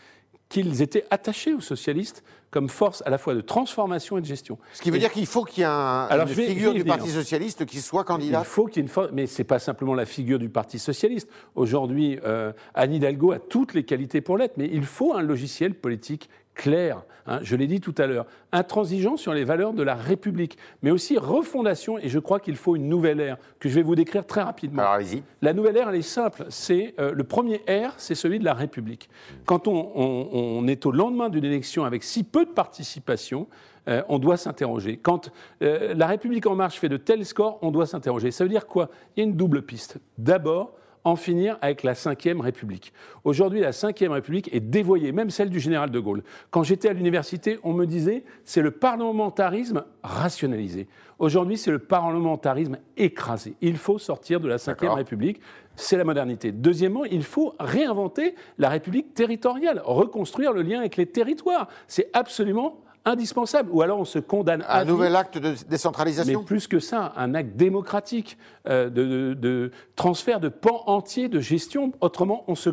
qu'ils 0.48 0.82
étaient 0.82 1.04
attachés 1.10 1.54
aux 1.54 1.60
socialistes 1.60 2.24
comme 2.50 2.68
force 2.68 3.02
à 3.06 3.10
la 3.10 3.18
fois 3.18 3.34
de 3.34 3.40
transformation 3.40 4.18
et 4.18 4.20
de 4.20 4.26
gestion. 4.26 4.58
Ce 4.72 4.82
qui 4.82 4.90
veut 4.90 4.98
dire 4.98 5.12
qu'il 5.12 5.26
faut 5.26 5.44
qu'il 5.44 5.62
y 5.62 5.66
ait 5.66 5.68
une 5.68 6.26
figure 6.26 6.74
du 6.74 6.84
Parti 6.84 7.08
socialiste 7.08 7.64
qui 7.64 7.80
soit 7.80 8.02
candidat. 8.02 8.40
Il 8.40 8.44
faut 8.44 8.66
qu'il 8.66 8.82
y 8.82 8.86
ait 8.86 8.90
une 8.90 9.08
mais 9.12 9.26
c'est 9.26 9.44
pas 9.44 9.60
simplement 9.60 9.94
la 9.94 10.06
figure 10.06 10.40
du 10.40 10.48
Parti 10.48 10.80
socialiste. 10.80 11.28
Aujourd'hui, 11.54 12.18
euh, 12.24 12.52
Anne 12.74 12.92
Hidalgo 12.92 13.30
a 13.30 13.38
toutes 13.38 13.74
les 13.74 13.84
qualités 13.84 14.20
pour 14.20 14.36
l'être, 14.36 14.56
mais 14.56 14.68
il 14.72 14.84
faut 14.84 15.14
un 15.14 15.22
logiciel 15.22 15.74
politique 15.74 16.28
clair, 16.60 17.04
hein, 17.26 17.38
je 17.42 17.56
l'ai 17.56 17.66
dit 17.66 17.80
tout 17.80 17.94
à 17.96 18.06
l'heure, 18.06 18.26
intransigeant 18.52 19.16
sur 19.16 19.32
les 19.32 19.44
valeurs 19.44 19.72
de 19.72 19.82
la 19.82 19.94
République, 19.94 20.58
mais 20.82 20.90
aussi 20.90 21.16
refondation, 21.16 21.96
et 21.96 22.10
je 22.10 22.18
crois 22.18 22.38
qu'il 22.38 22.56
faut 22.56 22.76
une 22.76 22.86
nouvelle 22.86 23.18
ère, 23.18 23.38
que 23.58 23.70
je 23.70 23.74
vais 23.74 23.82
vous 23.82 23.94
décrire 23.94 24.26
très 24.26 24.42
rapidement. 24.42 24.82
Alors. 24.82 25.06
La 25.40 25.54
nouvelle 25.54 25.78
ère, 25.78 25.88
elle 25.88 25.96
est 25.96 26.02
simple, 26.02 26.44
c'est 26.50 26.94
euh, 27.00 27.12
le 27.14 27.24
premier 27.24 27.62
R, 27.66 27.94
c'est 27.96 28.14
celui 28.14 28.38
de 28.38 28.44
la 28.44 28.52
République. 28.52 29.08
Quand 29.46 29.68
on, 29.68 30.66
est 30.68 30.84
au 30.84 30.92
lendemain 30.92 31.30
d'une 31.30 31.46
élection 31.46 31.86
avec 31.86 32.04
si 32.04 32.24
peu 32.24 32.44
de 32.44 32.50
participation, 32.50 33.46
euh, 33.88 34.02
on 34.10 34.18
doit 34.18 34.36
s'interroger. 34.36 34.98
Quand 34.98 35.32
euh, 35.62 35.94
la 35.94 36.06
République 36.08 36.46
en 36.46 36.56
marche 36.56 36.78
fait 36.78 36.90
de 36.90 36.98
tels 36.98 37.24
scores, 37.24 37.58
on 37.62 37.70
doit 37.70 37.86
s'interroger. 37.86 38.32
Ça 38.32 38.44
veut 38.44 38.50
dire 38.50 38.66
quoi? 38.66 38.90
Il 39.16 39.20
y 39.20 39.22
a 39.22 39.24
une 39.24 39.36
double 39.36 39.62
piste. 39.62 39.96
D'abord, 40.18 40.74
en 41.04 41.16
finir 41.16 41.58
avec 41.60 41.82
la 41.82 41.92
Ve 41.92 42.40
République. 42.40 42.92
Aujourd'hui, 43.24 43.60
la 43.60 43.70
Ve 43.70 44.10
République 44.10 44.52
est 44.54 44.60
dévoyée, 44.60 45.12
même 45.12 45.30
celle 45.30 45.50
du 45.50 45.60
général 45.60 45.90
de 45.90 45.98
Gaulle. 45.98 46.22
Quand 46.50 46.62
j'étais 46.62 46.88
à 46.88 46.92
l'université, 46.92 47.58
on 47.62 47.72
me 47.72 47.86
disait 47.86 48.24
c'est 48.44 48.62
le 48.62 48.70
parlementarisme 48.70 49.84
rationalisé. 50.02 50.88
Aujourd'hui, 51.18 51.58
c'est 51.58 51.70
le 51.70 51.78
parlementarisme 51.78 52.78
écrasé. 52.96 53.54
Il 53.60 53.76
faut 53.76 53.98
sortir 53.98 54.40
de 54.40 54.48
la 54.48 54.56
Ve 54.56 54.94
République. 54.94 55.40
C'est 55.76 55.96
la 55.96 56.04
modernité. 56.04 56.52
Deuxièmement, 56.52 57.04
il 57.04 57.22
faut 57.22 57.54
réinventer 57.58 58.34
la 58.58 58.68
République 58.68 59.14
territoriale, 59.14 59.80
reconstruire 59.84 60.52
le 60.52 60.62
lien 60.62 60.80
avec 60.80 60.96
les 60.96 61.06
territoires. 61.06 61.68
C'est 61.88 62.10
absolument 62.12 62.80
indispensable. 63.04 63.70
Ou 63.72 63.82
alors 63.82 63.98
on 63.98 64.04
se 64.04 64.18
condamne 64.18 64.64
à. 64.66 64.80
Un 64.80 64.84
nouvel 64.84 65.16
acte 65.16 65.38
de 65.38 65.54
décentralisation 65.68 66.40
Mais 66.40 66.44
plus 66.44 66.66
que 66.66 66.78
ça, 66.78 67.12
un 67.16 67.34
acte 67.34 67.56
démocratique 67.56 68.38
euh, 68.68 68.90
de, 68.90 69.70
transfert 69.96 70.40
de 70.40 70.48
pans 70.48 70.82
entiers 70.86 71.28
de 71.28 71.40
gestion. 71.40 71.92
Autrement, 72.00 72.44
on 72.46 72.54
se, 72.54 72.70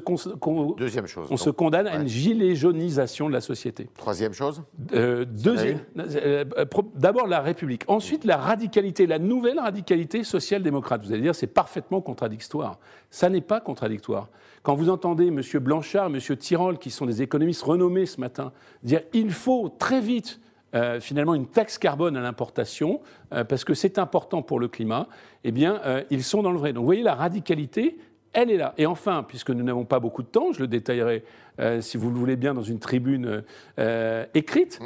Deuxième 0.78 1.08
chose, 1.08 1.28
on 1.30 1.38
se 1.38 1.50
condamne 1.50 1.88
à 1.88 1.96
une 1.96 2.08
gilet 2.08 2.56
jaunisation 2.56 3.28
de 3.28 3.34
la 3.34 3.42
société. 3.42 3.90
Troisième 3.98 4.34
chose 4.34 4.64
euh, 4.94 5.26
Deuxième. 5.26 5.80
Euh, 5.98 6.44
d'abord 6.96 7.28
la 7.28 7.42
République. 7.42 7.84
Ensuite, 7.88 8.26
la 8.26 8.38
radicalité, 8.38 9.08
la 9.08 9.20
nouvelle 9.20 9.60
radicalité 9.60 10.24
social-démocrate. 10.24 11.04
Vous 11.04 11.12
allez 11.12 11.22
dire, 11.22 11.36
c'est 11.36 11.48
parfaitement 11.48 12.02
contradictoire. 12.02 12.80
Ça 13.10 13.30
n'est 13.30 13.42
pas 13.42 13.60
contradictoire. 13.60 14.28
Quand 14.64 14.76
vous 14.76 14.90
entendez 14.90 15.28
M. 15.28 15.42
Blanchard, 15.62 16.08
M. 16.08 16.20
Tirol, 16.38 16.78
qui 16.78 16.92
sont 16.92 17.06
des 17.06 17.22
économistes 17.22 17.64
renommés 17.64 18.06
ce 18.06 18.20
matin, 18.20 18.52
dire 18.84 19.02
il 19.14 19.32
faut 19.32 19.70
très 19.70 20.02
vite 20.02 20.17
euh, 20.75 21.00
finalement 21.00 21.34
une 21.34 21.48
taxe 21.48 21.78
carbone 21.78 22.18
à 22.18 22.22
l'importation, 22.22 23.02
euh, 23.34 23.44
parce 23.44 23.64
que 23.64 23.74
c'est 23.74 23.98
important 23.98 24.42
pour 24.42 24.60
le 24.60 24.68
climat, 24.68 25.08
eh 25.44 25.52
bien, 25.52 25.80
euh, 25.86 26.04
ils 26.10 26.24
sont 26.24 26.44
dans 26.44 26.52
le 26.52 26.58
vrai. 26.58 26.74
Donc 26.74 26.81
vous 26.81 26.88
voyez, 26.88 27.04
la 27.04 27.16
radicalité, 27.16 27.97
elle 28.33 28.52
est 28.52 28.57
là. 28.57 28.74
Et 28.78 28.86
enfin, 28.86 29.24
puisque 29.26 29.50
nous 29.50 29.64
n'avons 29.64 29.86
pas 29.86 30.00
beaucoup 30.00 30.24
de 30.24 30.28
temps, 30.28 30.52
je 30.52 30.59
le 30.59 30.68
détaillerai, 30.68 31.24
si 31.80 31.97
vous 31.97 32.12
le 32.12 32.16
voulez 32.16 32.36
bien, 32.36 32.54
dans 32.54 32.62
une 32.62 32.78
tribune 32.78 33.44
écrite, 34.36 34.80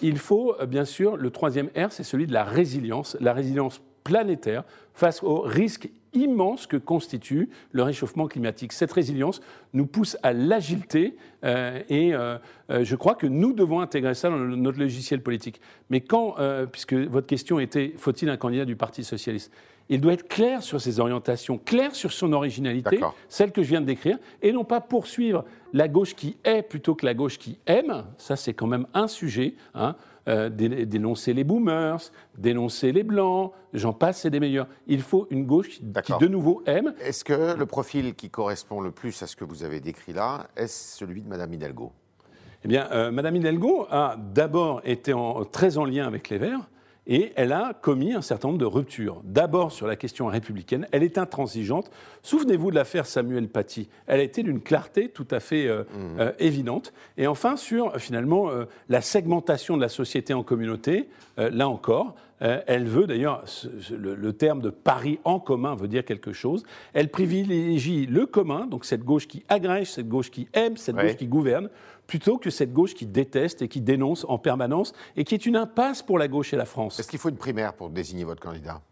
il 0.00 0.16
faut, 0.16 0.54
bien 0.66 0.86
sûr, 0.86 1.18
le 1.18 1.30
troisième 1.30 1.66
R, 1.76 1.90
c'est 1.90 2.04
celui 2.04 2.26
de 2.26 2.32
la 2.32 2.44
résilience, 2.44 3.18
la 3.20 3.34
résilience 3.34 3.82
planétaire 4.04 4.64
face 4.94 5.22
aux 5.22 5.40
risques 5.40 5.90
immense 6.14 6.66
que 6.66 6.76
constitue 6.76 7.48
le 7.72 7.82
réchauffement 7.82 8.26
climatique. 8.26 8.72
Cette 8.72 8.92
résilience 8.92 9.40
nous 9.72 9.86
pousse 9.86 10.16
à 10.22 10.32
l'agilité 10.32 11.16
euh, 11.44 11.80
et 11.88 12.14
euh, 12.14 12.38
euh, 12.70 12.84
je 12.84 12.96
crois 12.96 13.14
que 13.14 13.26
nous 13.26 13.52
devons 13.52 13.80
intégrer 13.80 14.14
ça 14.14 14.30
dans 14.30 14.38
notre 14.38 14.78
logiciel 14.78 15.22
politique. 15.22 15.60
Mais 15.90 16.00
quand, 16.00 16.36
puisque 16.72 16.94
votre 16.94 17.26
question 17.26 17.58
était 17.58 17.94
faut-il 17.96 18.28
un 18.28 18.36
candidat 18.36 18.64
du 18.64 18.76
Parti 18.76 19.04
socialiste? 19.04 19.52
Il 19.90 20.00
doit 20.00 20.14
être 20.14 20.28
clair 20.28 20.62
sur 20.62 20.80
ses 20.80 20.98
orientations, 20.98 21.58
clair 21.58 21.94
sur 21.94 22.10
son 22.10 22.32
originalité, 22.32 23.00
celle 23.28 23.52
que 23.52 23.62
je 23.62 23.68
viens 23.68 23.82
de 23.82 23.86
décrire, 23.86 24.16
et 24.40 24.50
non 24.50 24.64
pas 24.64 24.80
poursuivre 24.80 25.44
la 25.74 25.88
gauche 25.88 26.14
qui 26.14 26.38
est 26.44 26.62
plutôt 26.62 26.94
que 26.94 27.04
la 27.04 27.12
gauche 27.12 27.38
qui 27.38 27.58
aime. 27.66 28.04
Ça, 28.16 28.36
c'est 28.36 28.54
quand 28.54 28.66
même 28.66 28.86
un 28.94 29.08
sujet. 29.08 29.54
Hein. 29.74 29.94
Euh, 30.26 30.48
dénoncer 30.48 31.34
les 31.34 31.44
boomers, 31.44 32.00
dénoncer 32.38 32.92
les 32.92 33.02
blancs, 33.02 33.52
j'en 33.74 33.92
passe, 33.92 34.22
c'est 34.22 34.30
des 34.30 34.40
meilleurs. 34.40 34.68
Il 34.86 35.02
faut 35.02 35.26
une 35.30 35.44
gauche 35.44 35.80
qui, 36.02 36.12
de 36.18 36.28
nouveau 36.28 36.62
aime. 36.64 36.94
Est-ce 37.02 37.24
que 37.24 37.54
le 37.58 37.66
profil 37.66 38.14
qui 38.14 38.30
correspond 38.30 38.80
le 38.80 38.90
plus 38.90 39.22
à 39.22 39.26
ce 39.26 39.36
que 39.36 39.44
vous 39.44 39.64
avez 39.64 39.80
décrit 39.80 40.14
là 40.14 40.46
est 40.56 40.66
celui 40.66 41.20
de 41.20 41.28
Madame 41.28 41.52
Hidalgo? 41.52 41.92
Eh 42.64 42.68
bien, 42.68 42.88
euh, 42.92 43.10
Madame 43.10 43.36
Hidalgo 43.36 43.86
a 43.90 44.16
d'abord 44.16 44.80
été 44.84 45.14
très 45.52 45.76
en 45.76 45.84
lien 45.84 46.06
avec 46.06 46.30
les 46.30 46.38
Verts. 46.38 46.70
Et 47.06 47.32
elle 47.36 47.52
a 47.52 47.74
commis 47.74 48.14
un 48.14 48.22
certain 48.22 48.48
nombre 48.48 48.60
de 48.60 48.64
ruptures. 48.64 49.20
D'abord 49.24 49.72
sur 49.72 49.86
la 49.86 49.96
question 49.96 50.26
républicaine, 50.26 50.86
elle 50.90 51.02
est 51.02 51.18
intransigeante. 51.18 51.90
Souvenez-vous 52.22 52.70
de 52.70 52.76
l'affaire 52.76 53.04
Samuel 53.04 53.48
Paty. 53.48 53.88
Elle 54.06 54.20
a 54.20 54.22
été 54.22 54.42
d'une 54.42 54.60
clarté 54.60 55.10
tout 55.10 55.28
à 55.30 55.40
fait 55.40 55.66
euh, 55.66 55.82
mmh. 55.82 56.20
euh, 56.20 56.32
évidente. 56.38 56.92
Et 57.18 57.26
enfin 57.26 57.56
sur 57.56 57.94
finalement 57.98 58.48
euh, 58.48 58.64
la 58.88 59.02
segmentation 59.02 59.76
de 59.76 59.82
la 59.82 59.88
société 59.88 60.32
en 60.32 60.42
communautés, 60.42 61.08
là 61.36 61.68
encore, 61.68 62.14
elle 62.40 62.84
veut, 62.86 63.06
d'ailleurs, 63.06 63.44
le, 63.90 64.14
le 64.14 64.32
terme 64.32 64.60
de 64.60 64.70
Paris 64.70 65.18
en 65.24 65.40
commun 65.40 65.74
veut 65.74 65.88
dire 65.88 66.04
quelque 66.04 66.32
chose. 66.32 66.64
Elle 66.92 67.08
privilégie 67.08 68.06
le 68.06 68.26
commun, 68.26 68.66
donc 68.66 68.84
cette 68.84 69.02
gauche 69.02 69.26
qui 69.26 69.44
agrège, 69.48 69.92
cette 69.92 70.08
gauche 70.08 70.30
qui 70.30 70.48
aime, 70.52 70.76
cette 70.76 70.96
gauche 70.96 71.16
qui 71.16 71.26
gouverne, 71.26 71.70
plutôt 72.06 72.36
que 72.36 72.50
cette 72.50 72.72
gauche 72.72 72.94
qui 72.94 73.06
déteste 73.06 73.62
et 73.62 73.68
qui 73.68 73.80
dénonce 73.80 74.26
en 74.28 74.38
permanence, 74.38 74.92
et 75.16 75.24
qui 75.24 75.34
est 75.34 75.46
une 75.46 75.56
impasse 75.56 76.02
pour 76.02 76.18
la 76.18 76.28
gauche 76.28 76.52
et 76.52 76.56
la 76.56 76.66
France. 76.66 77.00
Est-ce 77.00 77.08
qu'il 77.08 77.18
faut 77.18 77.30
une 77.30 77.36
primaire 77.36 77.72
pour 77.72 77.88
désigner 77.88 78.24
votre 78.24 78.42
candidat? 78.42 78.82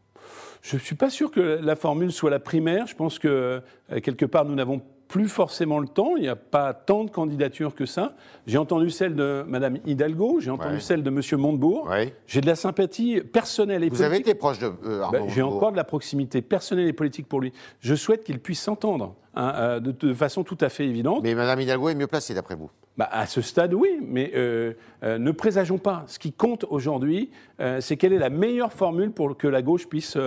Je 0.62 0.76
ne 0.76 0.80
suis 0.80 0.94
pas 0.94 1.10
sûr 1.10 1.30
que 1.30 1.40
la 1.40 1.74
formule 1.74 2.12
soit 2.12 2.30
la 2.30 2.38
primaire. 2.38 2.86
Je 2.86 2.94
pense 2.94 3.18
que, 3.18 3.60
euh, 3.90 4.00
quelque 4.00 4.24
part, 4.24 4.44
nous 4.44 4.54
n'avons 4.54 4.80
plus 5.12 5.28
forcément 5.28 5.78
le 5.78 5.86
temps. 5.86 6.16
Il 6.16 6.22
n'y 6.22 6.28
a 6.28 6.36
pas 6.36 6.72
tant 6.72 7.04
de 7.04 7.10
candidatures 7.10 7.74
que 7.74 7.84
ça. 7.84 8.14
J'ai 8.46 8.56
entendu 8.56 8.88
celle 8.88 9.14
de 9.14 9.44
Mme 9.46 9.76
Hidalgo, 9.84 10.40
j'ai 10.40 10.50
entendu 10.50 10.76
Ouais. 10.76 10.80
celle 10.80 11.02
de 11.02 11.10
M. 11.10 11.20
Montebourg. 11.38 11.90
J'ai 12.26 12.40
de 12.40 12.46
la 12.46 12.54
sympathie 12.56 13.20
personnelle 13.20 13.84
et 13.84 13.90
Vous 13.90 14.00
avez 14.00 14.12
politique. 14.12 14.28
été 14.28 14.34
proche 14.38 14.58
de 14.58 14.72
euh, 14.86 15.04
Ben, 15.12 15.28
J'ai 15.28 15.42
encore 15.42 15.70
de 15.70 15.76
la 15.76 15.84
proximité 15.84 16.40
personnelle 16.40 16.88
et 16.88 16.94
politique 16.94 17.28
pour 17.28 17.40
lui. 17.42 17.52
Je 17.80 17.94
souhaite 17.94 18.24
qu'il 18.24 18.38
puisse 18.40 18.62
s'entendre 18.62 19.14
hein, 19.34 19.52
euh, 19.56 19.80
de, 19.80 19.90
de 19.92 20.14
façon 20.14 20.44
tout 20.44 20.56
à 20.62 20.70
fait 20.70 20.86
évidente. 20.86 21.20
Mais 21.22 21.34
Mme 21.34 21.60
Hidalgo 21.60 21.90
est 21.90 21.94
mieux 21.94 22.06
placée, 22.06 22.32
d'après 22.32 22.54
vous 22.54 22.70
Bah, 22.98 23.08
à 23.10 23.24
ce 23.24 23.40
stade, 23.40 23.72
oui, 23.72 23.88
mais 24.02 24.32
euh, 24.34 24.74
euh, 25.02 25.16
ne 25.16 25.30
présageons 25.30 25.78
pas. 25.78 26.04
Ce 26.08 26.18
qui 26.18 26.30
compte 26.30 26.66
aujourd'hui, 26.68 27.30
euh, 27.58 27.80
c'est 27.80 27.96
quelle 27.96 28.12
est 28.12 28.18
la 28.18 28.28
meilleure 28.28 28.70
formule 28.70 29.12
pour 29.12 29.34
que 29.34 29.48
la 29.48 29.62
gauche 29.62 29.86
puisse 29.88 30.18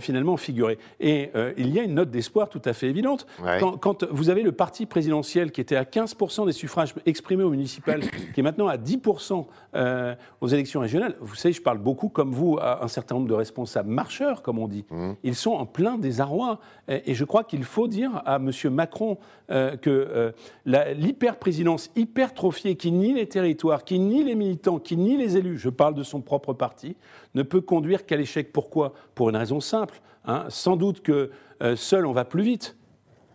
finalement 0.00 0.36
figurer. 0.36 0.78
Et 1.00 1.30
il 1.56 1.68
y 1.68 1.78
a 1.78 1.82
une 1.82 1.94
note 1.94 2.10
d'espoir 2.10 2.48
tout 2.48 2.62
à 2.64 2.72
fait 2.72 2.88
évidente. 2.88 3.26
Ouais. 3.42 3.58
Quand, 3.60 3.76
quand 3.76 4.04
vous 4.10 4.30
avez 4.30 4.42
le 4.42 4.52
parti 4.52 4.86
présidentiel 4.86 5.52
qui 5.52 5.60
était 5.60 5.76
à 5.76 5.84
15% 5.84 6.46
des 6.46 6.52
suffrages 6.52 6.94
exprimés 7.06 7.44
au 7.44 7.50
municipal, 7.50 8.00
qui 8.34 8.40
est 8.40 8.42
maintenant 8.42 8.68
à 8.68 8.76
10% 8.76 9.46
euh, 9.74 10.14
aux 10.40 10.48
élections 10.48 10.80
régionales, 10.80 11.16
vous 11.20 11.34
savez, 11.34 11.52
je 11.52 11.62
parle 11.62 11.78
beaucoup 11.78 12.08
comme 12.08 12.32
vous 12.32 12.58
à 12.58 12.82
un 12.82 12.88
certain 12.88 13.16
nombre 13.16 13.28
de 13.28 13.34
responsables 13.34 13.90
marcheurs, 13.90 14.42
comme 14.42 14.58
on 14.58 14.68
dit. 14.68 14.84
Ils 15.22 15.34
sont 15.34 15.52
en 15.52 15.66
plein 15.66 15.98
désarroi. 15.98 16.60
Et, 16.88 17.10
et 17.10 17.14
je 17.14 17.24
crois 17.24 17.44
qu'il 17.44 17.64
faut 17.64 17.86
dire 17.86 18.22
à 18.24 18.36
M. 18.36 18.50
Macron 18.70 19.18
que 19.48 20.32
l'hyper-présidence 20.64 21.90
hypertrophiée 21.98 22.76
qui 22.76 22.92
nie 22.92 23.12
les 23.12 23.26
territoires, 23.26 23.84
qui 23.84 23.98
nie 23.98 24.24
les 24.24 24.34
militants, 24.34 24.78
qui 24.78 24.96
nie 24.96 25.16
les 25.16 25.36
élus, 25.36 25.58
je 25.58 25.68
parle 25.68 25.94
de 25.94 26.02
son 26.02 26.20
propre 26.20 26.52
parti, 26.52 26.96
ne 27.34 27.42
peut 27.42 27.60
conduire 27.60 28.06
qu'à 28.06 28.16
l'échec. 28.16 28.52
Pourquoi? 28.52 28.94
Pour 29.14 29.28
une 29.30 29.36
raison 29.36 29.60
simple. 29.60 30.00
hein. 30.24 30.44
Sans 30.48 30.76
doute 30.76 31.02
que 31.02 31.30
euh, 31.62 31.76
seul 31.76 32.06
on 32.06 32.12
va 32.12 32.24
plus 32.24 32.42
vite. 32.42 32.76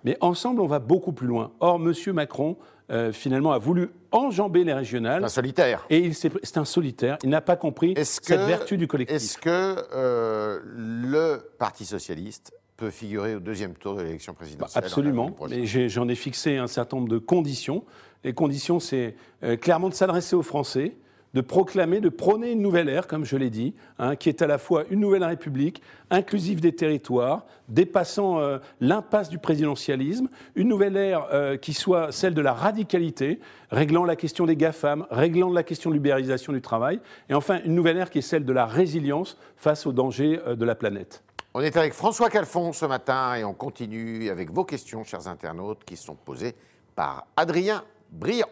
Mais 0.05 0.17
ensemble, 0.19 0.61
on 0.61 0.65
va 0.65 0.79
beaucoup 0.79 1.13
plus 1.13 1.27
loin. 1.27 1.51
Or, 1.61 1.75
M. 1.75 1.93
Macron, 2.13 2.57
euh, 2.91 3.13
finalement, 3.13 3.53
a 3.53 3.57
voulu 3.57 3.89
enjamber 4.11 4.65
les 4.65 4.73
régionales. 4.73 5.23
Un 5.23 5.29
solitaire. 5.29 5.85
Et 5.89 5.99
il 5.99 6.13
c'est 6.13 6.57
un 6.57 6.65
solitaire. 6.65 7.17
Il 7.23 7.29
n'a 7.29 7.39
pas 7.41 7.55
compris 7.55 7.93
que, 7.93 8.03
cette 8.03 8.41
vertu 8.41 8.75
du 8.77 8.87
collectif. 8.87 9.15
Est-ce 9.15 9.37
que 9.37 9.77
euh, 9.93 10.59
le 10.65 11.49
Parti 11.57 11.85
socialiste 11.85 12.53
peut 12.83 12.89
figurer 12.91 13.35
au 13.35 13.39
deuxième 13.39 13.73
tour 13.75 13.95
de 13.95 14.01
l'élection 14.01 14.33
Bah, 14.33 14.39
présidentielle 14.39 14.83
absolument. 14.83 15.23
en 15.23 15.25
avril 15.27 15.35
prochain 15.35 15.55
Mais 15.57 15.89
j'en 15.89 16.07
ai 16.09 16.15
fixé 16.15 16.57
un 16.57 16.67
certain 16.67 16.97
nombre 16.97 17.09
de 17.09 17.17
conditions. 17.17 17.83
Les 18.25 18.33
conditions, 18.33 18.79
c'est 18.79 19.15
euh, 19.43 19.55
clairement 19.55 19.87
de 19.89 19.93
s'adresser 19.93 20.35
aux 20.35 20.41
Français, 20.41 20.95
de 21.33 21.41
proclamer, 21.41 21.99
de 22.01 22.09
prôner 22.09 22.51
une 22.51 22.61
nouvelle 22.61 22.89
ère, 22.89 23.07
comme 23.07 23.23
je 23.25 23.37
l'ai 23.37 23.49
dit, 23.49 23.73
hein, 23.99 24.15
qui 24.17 24.27
est 24.29 24.41
à 24.41 24.47
la 24.47 24.57
fois 24.57 24.83
une 24.89 24.99
nouvelle 24.99 25.23
République, 25.23 25.81
inclusive 26.11 26.59
des 26.59 26.73
territoires, 26.75 27.45
dépassant 27.69 28.39
euh, 28.39 28.59
l'impasse 28.81 29.29
du 29.29 29.39
présidentialisme, 29.39 30.27
une 30.55 30.67
nouvelle 30.67 30.97
ère 30.97 31.27
euh, 31.33 31.55
qui 31.57 31.73
soit 31.73 32.11
celle 32.11 32.33
de 32.33 32.41
la 32.41 32.53
radicalité, 32.53 33.39
réglant 33.71 34.03
la 34.03 34.15
question 34.15 34.45
des 34.45 34.55
GAFAM, 34.57 35.05
réglant 35.09 35.51
la 35.51 35.63
question 35.63 35.89
de 35.89 35.95
l'ubérisation 35.95 36.51
du 36.53 36.61
travail, 36.61 36.99
et 37.29 37.33
enfin 37.33 37.61
une 37.65 37.75
nouvelle 37.75 37.97
ère 37.97 38.09
qui 38.09 38.19
est 38.19 38.21
celle 38.21 38.45
de 38.45 38.53
la 38.53 38.65
résilience 38.65 39.37
face 39.55 39.87
aux 39.87 39.93
dangers 39.93 40.39
euh, 40.45 40.55
de 40.55 40.65
la 40.65 40.75
planète. 40.75 41.23
On 41.55 41.61
est 41.61 41.77
avec 41.77 41.93
François 41.93 42.31
Calfon 42.31 42.73
ce 42.73 42.87
matin 42.87 43.35
et 43.35 43.43
on 43.43 43.53
continue 43.53 44.27
avec 44.31 44.51
vos 44.51 44.65
questions, 44.65 45.03
chers 45.03 45.27
internautes, 45.27 45.83
qui 45.85 45.95
sont 45.95 46.15
posées 46.15 46.55
par 46.95 47.27
Adrien 47.37 47.83
Briand. 48.09 48.47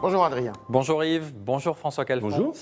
Bonjour 0.00 0.24
Adrien. 0.24 0.52
Bonjour 0.70 1.04
Yves, 1.04 1.34
bonjour 1.34 1.76
François 1.76 2.06
Calfon. 2.06 2.30
Bonjour. 2.30 2.54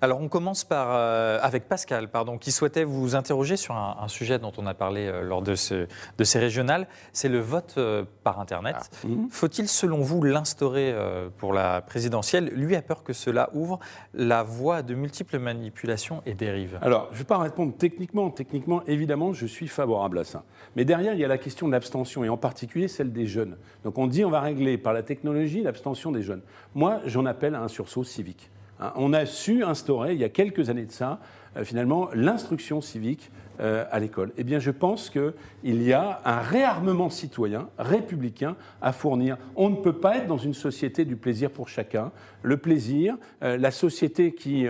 Alors 0.00 0.20
on 0.20 0.28
commence 0.28 0.62
par, 0.62 0.88
euh, 0.92 1.40
avec 1.42 1.68
Pascal, 1.68 2.08
pardon, 2.08 2.38
qui 2.38 2.52
souhaitait 2.52 2.84
vous 2.84 3.16
interroger 3.16 3.56
sur 3.56 3.74
un, 3.74 3.96
un 4.00 4.06
sujet 4.06 4.38
dont 4.38 4.52
on 4.56 4.66
a 4.66 4.74
parlé 4.74 5.06
euh, 5.06 5.22
lors 5.22 5.42
de, 5.42 5.56
ce, 5.56 5.88
de 6.18 6.24
ces 6.24 6.38
régionales, 6.38 6.86
c'est 7.12 7.28
le 7.28 7.40
vote 7.40 7.74
euh, 7.78 8.04
par 8.22 8.38
Internet. 8.38 8.76
Mhm. 9.04 9.28
Faut-il 9.28 9.66
selon 9.66 10.00
vous 10.00 10.22
l'instaurer 10.22 10.94
pour 11.38 11.52
la 11.52 11.80
présidentielle? 11.80 12.50
Lui 12.54 12.76
a 12.76 12.82
peur 12.82 13.02
que 13.02 13.12
cela 13.12 13.50
ouvre 13.54 13.80
la 14.14 14.42
voie 14.42 14.76
à 14.76 14.82
de 14.82 14.94
multiples 14.94 15.38
manipulations 15.38 16.22
et 16.26 16.34
dérives. 16.34 16.78
Alors, 16.82 17.08
je 17.10 17.14
ne 17.14 17.18
vais 17.18 17.24
pas 17.24 17.38
répondre 17.38 17.72
techniquement. 17.76 18.30
Techniquement, 18.30 18.82
évidemment, 18.86 19.32
je 19.32 19.46
suis 19.46 19.68
favorable 19.68 20.18
à 20.18 20.24
ça. 20.24 20.44
Mais 20.76 20.84
derrière, 20.84 21.14
il 21.14 21.20
y 21.20 21.24
a 21.24 21.28
la 21.28 21.38
question 21.38 21.66
de 21.66 21.72
l'abstention, 21.72 22.22
et 22.22 22.28
en 22.28 22.36
particulier 22.36 22.88
celle 22.88 23.12
des 23.12 23.26
jeunes. 23.26 23.56
Donc 23.84 23.98
on 23.98 24.06
dit 24.06 24.24
on 24.24 24.30
va 24.30 24.40
régler 24.40 24.78
par 24.78 24.92
la 24.92 25.02
technologie 25.02 25.62
l'abstention 25.62 26.12
des 26.12 26.22
jeunes. 26.22 26.42
Moi, 26.74 27.00
j'en 27.06 27.26
appelle 27.26 27.54
à 27.54 27.60
un 27.60 27.68
sursaut 27.68 28.04
civique. 28.04 28.50
Hein, 28.80 28.92
on 28.96 29.12
a 29.12 29.26
su 29.26 29.62
instaurer, 29.64 30.14
il 30.14 30.20
y 30.20 30.24
a 30.24 30.28
quelques 30.28 30.70
années 30.70 30.84
de 30.84 30.92
ça, 30.92 31.20
euh, 31.56 31.64
finalement, 31.64 32.08
l'instruction 32.14 32.80
civique 32.80 33.30
euh, 33.60 33.84
à 33.90 33.98
l'école. 33.98 34.32
Eh 34.36 34.44
bien, 34.44 34.60
je 34.60 34.70
pense 34.70 35.10
qu'il 35.10 35.82
y 35.82 35.92
a 35.92 36.20
un 36.24 36.38
réarmement 36.40 37.10
citoyen, 37.10 37.68
républicain, 37.78 38.56
à 38.80 38.92
fournir. 38.92 39.36
On 39.56 39.68
ne 39.68 39.76
peut 39.76 39.94
pas 39.94 40.18
être 40.18 40.26
dans 40.26 40.38
une 40.38 40.54
société 40.54 41.04
du 41.04 41.16
plaisir 41.16 41.50
pour 41.50 41.68
chacun. 41.68 42.12
Le 42.42 42.56
plaisir, 42.56 43.16
euh, 43.42 43.56
la 43.56 43.72
société 43.72 44.32
qui, 44.32 44.66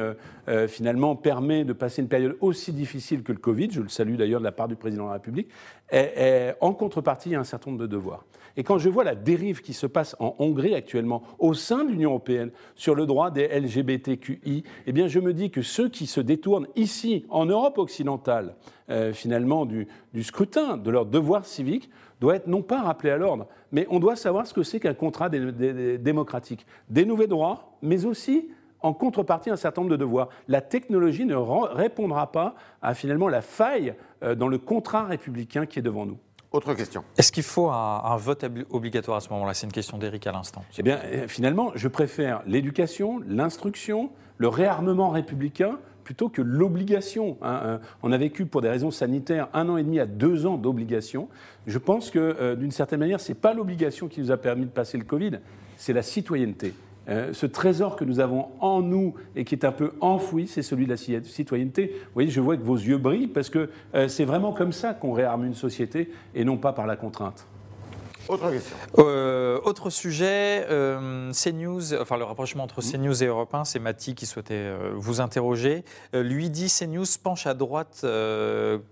finalement, 0.68 1.14
permet 1.14 1.64
de 1.64 1.74
passer 1.74 2.00
une 2.00 2.08
période 2.08 2.36
aussi 2.40 2.72
difficile 2.72 3.22
que 3.22 3.32
le 3.32 3.38
Covid, 3.38 3.68
je 3.70 3.82
le 3.82 3.88
salue 3.88 4.16
d'ailleurs 4.16 4.40
de 4.40 4.44
la 4.44 4.52
part 4.52 4.68
du 4.68 4.76
président 4.76 5.04
de 5.04 5.08
la 5.08 5.14
République, 5.14 5.50
est- 5.90 6.12
est- 6.16 6.54
en 6.60 6.72
contrepartie, 6.72 7.34
a 7.34 7.40
un 7.40 7.44
certain 7.44 7.70
nombre 7.70 7.82
de 7.82 7.86
devoirs. 7.86 8.24
Et 8.56 8.64
quand 8.64 8.78
je 8.78 8.88
vois 8.88 9.04
la 9.04 9.14
dérive 9.14 9.60
qui 9.60 9.72
se 9.72 9.86
passe 9.86 10.16
en 10.18 10.34
Hongrie 10.40 10.74
actuellement, 10.74 11.22
au 11.38 11.54
sein 11.54 11.84
de 11.84 11.90
l'Union 11.90 12.10
européenne, 12.10 12.50
sur 12.74 12.96
le 12.96 13.06
droit 13.06 13.30
des 13.30 13.44
LGBTQI, 13.48 14.64
eh 14.86 14.92
bien, 14.92 15.06
je 15.06 15.20
me 15.20 15.32
dis 15.32 15.50
que 15.50 15.62
ceux 15.62 15.88
qui 15.88 16.06
se 16.06 16.20
détournent 16.20 16.66
ici, 16.74 17.24
en 17.28 17.46
Europe 17.46 17.78
occidentale, 17.78 18.56
euh, 18.90 19.12
finalement, 19.12 19.64
du, 19.64 19.86
scrutin, 20.22 20.76
de 20.76 20.90
leur 20.90 21.06
devoir 21.06 21.44
civique, 21.44 21.88
doivent 22.20 22.36
être 22.36 22.46
non 22.48 22.62
pas 22.62 22.82
rappelés 22.82 23.12
à 23.12 23.16
l'ordre, 23.16 23.46
mais 23.70 23.86
on 23.90 24.00
doit 24.00 24.16
savoir 24.16 24.44
ce 24.46 24.52
que 24.54 24.64
c'est 24.64 24.80
qu'un 24.80 24.94
contrat 24.94 25.28
dé- 25.28 25.52
dé- 25.52 25.72
dé- 25.72 25.98
démocratique. 25.98 26.66
Des 26.90 27.04
nouveaux 27.04 27.26
droits, 27.28 27.76
mais 27.80 28.06
aussi 28.06 28.48
en 28.82 28.92
contrepartie 28.92 29.50
un 29.50 29.56
certain 29.56 29.82
nombre 29.82 29.92
de 29.92 29.96
devoirs. 29.96 30.28
La 30.48 30.60
technologie 30.60 31.24
ne 31.24 31.34
répondra 31.34 32.30
pas 32.32 32.54
à 32.82 32.94
finalement 32.94 33.28
la 33.28 33.40
faille 33.40 33.94
euh, 34.22 34.34
dans 34.34 34.48
le 34.48 34.58
contrat 34.58 35.04
républicain 35.04 35.66
qui 35.66 35.78
est 35.78 35.82
devant 35.82 36.06
nous. 36.06 36.18
Autre 36.50 36.72
question. 36.72 37.04
Est-ce 37.18 37.30
qu'il 37.30 37.42
faut 37.42 37.68
un, 37.68 38.02
un 38.04 38.16
vote 38.16 38.44
ob- 38.44 38.64
obligatoire 38.70 39.18
à 39.18 39.20
ce 39.20 39.28
moment-là? 39.30 39.52
C'est 39.52 39.66
une 39.66 39.72
question 39.72 39.98
d'Éric 39.98 40.26
à 40.26 40.32
l'instant. 40.32 40.64
Eh 40.78 40.82
bien, 40.82 40.98
euh, 41.04 41.28
finalement, 41.28 41.72
je 41.74 41.88
préfère 41.88 42.42
l'éducation, 42.46 43.20
l'instruction, 43.28 44.10
le 44.38 44.48
réarmement 44.48 45.10
républicain 45.10 45.78
plutôt 46.04 46.30
que 46.30 46.40
l'obligation. 46.40 47.36
hein. 47.42 47.60
Euh, 47.64 47.78
On 48.02 48.12
a 48.12 48.16
vécu 48.16 48.46
pour 48.46 48.62
des 48.62 48.70
raisons 48.70 48.90
sanitaires 48.90 49.48
un 49.52 49.68
an 49.68 49.76
et 49.76 49.82
demi 49.82 50.00
à 50.00 50.06
deux 50.06 50.46
ans 50.46 50.56
d'obligation. 50.56 51.28
Je 51.66 51.76
pense 51.76 52.10
que, 52.10 52.18
euh, 52.18 52.56
d'une 52.56 52.70
certaine 52.70 53.00
manière, 53.00 53.20
ce 53.20 53.32
n'est 53.32 53.38
pas 53.38 53.52
l'obligation 53.52 54.08
qui 54.08 54.20
nous 54.20 54.30
a 54.30 54.38
permis 54.38 54.64
de 54.64 54.70
passer 54.70 54.96
le 54.96 55.04
Covid, 55.04 55.40
c'est 55.76 55.92
la 55.92 56.00
citoyenneté. 56.02 56.72
Euh, 57.08 57.32
ce 57.32 57.46
trésor 57.46 57.96
que 57.96 58.04
nous 58.04 58.20
avons 58.20 58.48
en 58.60 58.82
nous 58.82 59.14
et 59.34 59.44
qui 59.44 59.54
est 59.54 59.64
un 59.64 59.72
peu 59.72 59.92
enfoui, 60.00 60.46
c'est 60.46 60.62
celui 60.62 60.84
de 60.84 60.90
la 60.90 60.96
ci- 60.96 61.18
citoyenneté. 61.24 61.92
Vous 61.94 62.10
voyez, 62.14 62.30
je 62.30 62.40
vois 62.40 62.56
que 62.56 62.62
vos 62.62 62.76
yeux 62.76 62.98
brillent 62.98 63.28
parce 63.28 63.48
que 63.50 63.70
euh, 63.94 64.08
c'est 64.08 64.24
vraiment 64.26 64.52
comme 64.52 64.72
ça 64.72 64.92
qu'on 64.94 65.12
réarme 65.12 65.44
une 65.46 65.54
société 65.54 66.10
et 66.34 66.44
non 66.44 66.58
pas 66.58 66.72
par 66.72 66.86
la 66.86 66.96
contrainte. 66.96 67.46
Autre 68.28 68.50
question. 68.50 68.76
Euh, 68.98 69.58
autre 69.64 69.88
sujet, 69.90 70.66
euh, 70.68 71.32
CNews, 71.32 71.94
enfin 71.94 72.18
le 72.18 72.24
rapprochement 72.24 72.64
entre 72.64 72.82
CNews 72.82 73.22
et 73.22 73.26
Europe 73.26 73.54
1, 73.54 73.64
c'est 73.64 73.78
Mathie 73.78 74.14
qui 74.14 74.26
souhaitait 74.26 74.54
euh, 74.54 74.92
vous 74.94 75.20
interroger. 75.20 75.82
Euh, 76.14 76.22
lui 76.22 76.50
dit 76.50 76.68
CNews 76.68 77.04
penche 77.22 77.46
à 77.46 77.54
droite 77.54 78.04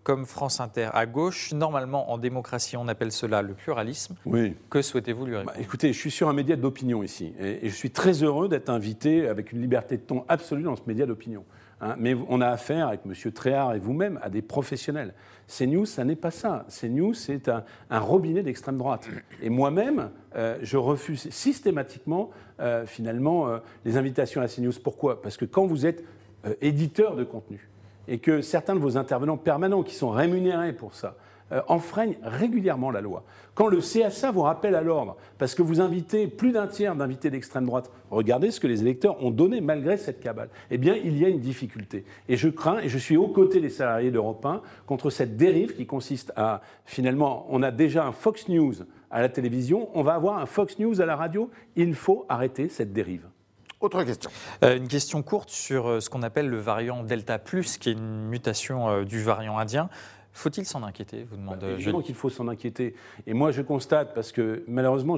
comme 0.04 0.24
France 0.26 0.60
Inter 0.60 0.88
à 0.94 1.06
gauche. 1.06 1.52
Normalement, 1.52 2.10
en 2.10 2.18
démocratie, 2.18 2.76
on 2.76 2.88
appelle 2.88 3.12
cela 3.12 3.42
le 3.42 3.54
pluralisme. 3.54 4.14
Oui. 4.24 4.54
Que 4.70 4.80
souhaitez-vous 4.80 5.26
lui 5.26 5.36
répondre? 5.36 5.54
Bah, 5.54 5.62
écoutez, 5.62 5.92
je 5.92 5.98
suis 5.98 6.10
sur 6.10 6.28
un 6.28 6.32
média 6.32 6.56
d'opinion 6.56 7.02
ici, 7.02 7.32
et, 7.38 7.66
et 7.66 7.68
je 7.68 7.74
suis 7.74 7.90
très 7.90 8.22
heureux 8.22 8.48
d'être 8.48 8.70
invité 8.70 9.28
avec 9.28 9.52
une 9.52 9.60
liberté 9.60 9.96
de 9.96 10.02
ton 10.02 10.24
absolue 10.28 10.62
dans 10.62 10.76
ce 10.76 10.82
média 10.86 11.04
d'opinion. 11.06 11.44
hein. 11.80 11.94
mais 11.98 12.14
on 12.28 12.40
a 12.40 12.48
affaire 12.48 12.88
avec 12.88 13.00
M. 13.04 13.32
Tréhard 13.32 13.74
et 13.74 13.78
vous-même 13.78 14.18
à 14.22 14.30
des 14.30 14.42
professionnels. 14.42 15.12
CNews, 15.48 15.86
ça 15.86 16.04
n'est 16.04 16.16
pas 16.16 16.30
ça. 16.30 16.66
CNews, 16.68 17.14
c'est 17.14 17.48
un, 17.48 17.64
robinet 17.90 18.42
d'extrême 18.42 18.76
droite. 18.76 19.08
Et 19.42 19.48
moi-même, 19.48 20.10
euh, 20.34 20.58
je 20.62 20.76
refuse 20.76 21.28
systématiquement, 21.30 22.30
euh, 22.60 22.84
finalement, 22.86 23.48
euh, 23.48 23.58
les 23.84 23.96
invitations 23.96 24.40
à 24.40 24.48
CNews. 24.48 24.72
Pourquoi? 24.82 25.22
Parce 25.22 25.36
que 25.36 25.44
quand 25.44 25.66
vous 25.66 25.86
êtes 25.86 26.04
éditeur 26.60 27.16
de 27.16 27.24
contenu, 27.24 27.68
et 28.08 28.18
que 28.18 28.40
certains 28.40 28.74
de 28.74 28.80
vos 28.80 28.96
intervenants 28.96 29.36
permanents 29.36 29.82
qui 29.82 29.94
sont 29.94 30.10
rémunérés 30.10 30.72
pour 30.72 30.94
ça 30.94 31.16
enfreignent 31.68 32.16
régulièrement 32.22 32.90
la 32.90 33.00
loi. 33.00 33.24
Quand 33.54 33.68
le 33.68 33.78
CSA 33.78 34.32
vous 34.32 34.42
rappelle 34.42 34.74
à 34.74 34.82
l'ordre, 34.82 35.16
parce 35.38 35.54
que 35.54 35.62
vous 35.62 35.80
invitez 35.80 36.26
plus 36.26 36.52
d'un 36.52 36.66
tiers 36.66 36.94
d'invités 36.94 37.30
d'extrême 37.30 37.64
droite, 37.64 37.90
regardez 38.10 38.50
ce 38.50 38.60
que 38.60 38.66
les 38.66 38.82
électeurs 38.82 39.22
ont 39.22 39.30
donné 39.30 39.60
malgré 39.60 39.96
cette 39.96 40.20
cabale, 40.20 40.50
eh 40.70 40.76
bien, 40.76 40.94
il 40.94 41.16
y 41.18 41.24
a 41.24 41.28
une 41.28 41.40
difficulté. 41.40 42.04
Et 42.28 42.36
je 42.36 42.48
crains, 42.48 42.80
et 42.80 42.88
je 42.88 42.98
suis 42.98 43.16
aux 43.16 43.28
côtés 43.28 43.60
des 43.60 43.70
salariés 43.70 44.10
d'Europe 44.10 44.44
1, 44.44 44.60
contre 44.86 45.10
cette 45.10 45.36
dérive 45.36 45.74
qui 45.74 45.86
consiste 45.86 46.32
à, 46.36 46.60
finalement, 46.84 47.46
on 47.48 47.62
a 47.62 47.70
déjà 47.70 48.04
un 48.04 48.12
Fox 48.12 48.48
News 48.48 48.74
à 49.10 49.20
la 49.20 49.28
télévision, 49.28 49.88
on 49.94 50.02
va 50.02 50.14
avoir 50.14 50.38
un 50.38 50.46
Fox 50.46 50.78
News 50.78 51.00
à 51.00 51.06
la 51.06 51.16
radio, 51.16 51.50
il 51.76 51.94
faut 51.94 52.26
arrêter 52.28 52.68
cette 52.68 52.92
dérive. 52.92 53.26
Autre 53.80 54.02
question. 54.04 54.30
Euh, 54.64 54.76
une 54.78 54.88
question 54.88 55.22
courte 55.22 55.50
sur 55.50 55.86
euh, 55.86 56.00
ce 56.00 56.08
qu'on 56.08 56.22
appelle 56.22 56.48
le 56.48 56.58
variant 56.58 57.02
Delta 57.02 57.38
Plus, 57.38 57.76
qui 57.76 57.90
est 57.90 57.92
une 57.92 58.26
mutation 58.26 58.88
euh, 58.88 59.04
du 59.04 59.22
variant 59.22 59.58
indien. 59.58 59.90
Faut-il 60.36 60.66
s'en 60.66 60.82
inquiéter 60.82 61.26
vous 61.30 61.36
demande 61.38 61.60
bah, 61.60 61.70
Évidemment 61.70 62.02
qu'il 62.02 62.14
faut 62.14 62.28
s'en 62.28 62.46
inquiéter. 62.46 62.94
Et 63.26 63.32
moi, 63.32 63.52
je 63.52 63.62
constate, 63.62 64.12
parce 64.14 64.32
que 64.32 64.64
malheureusement, 64.68 65.16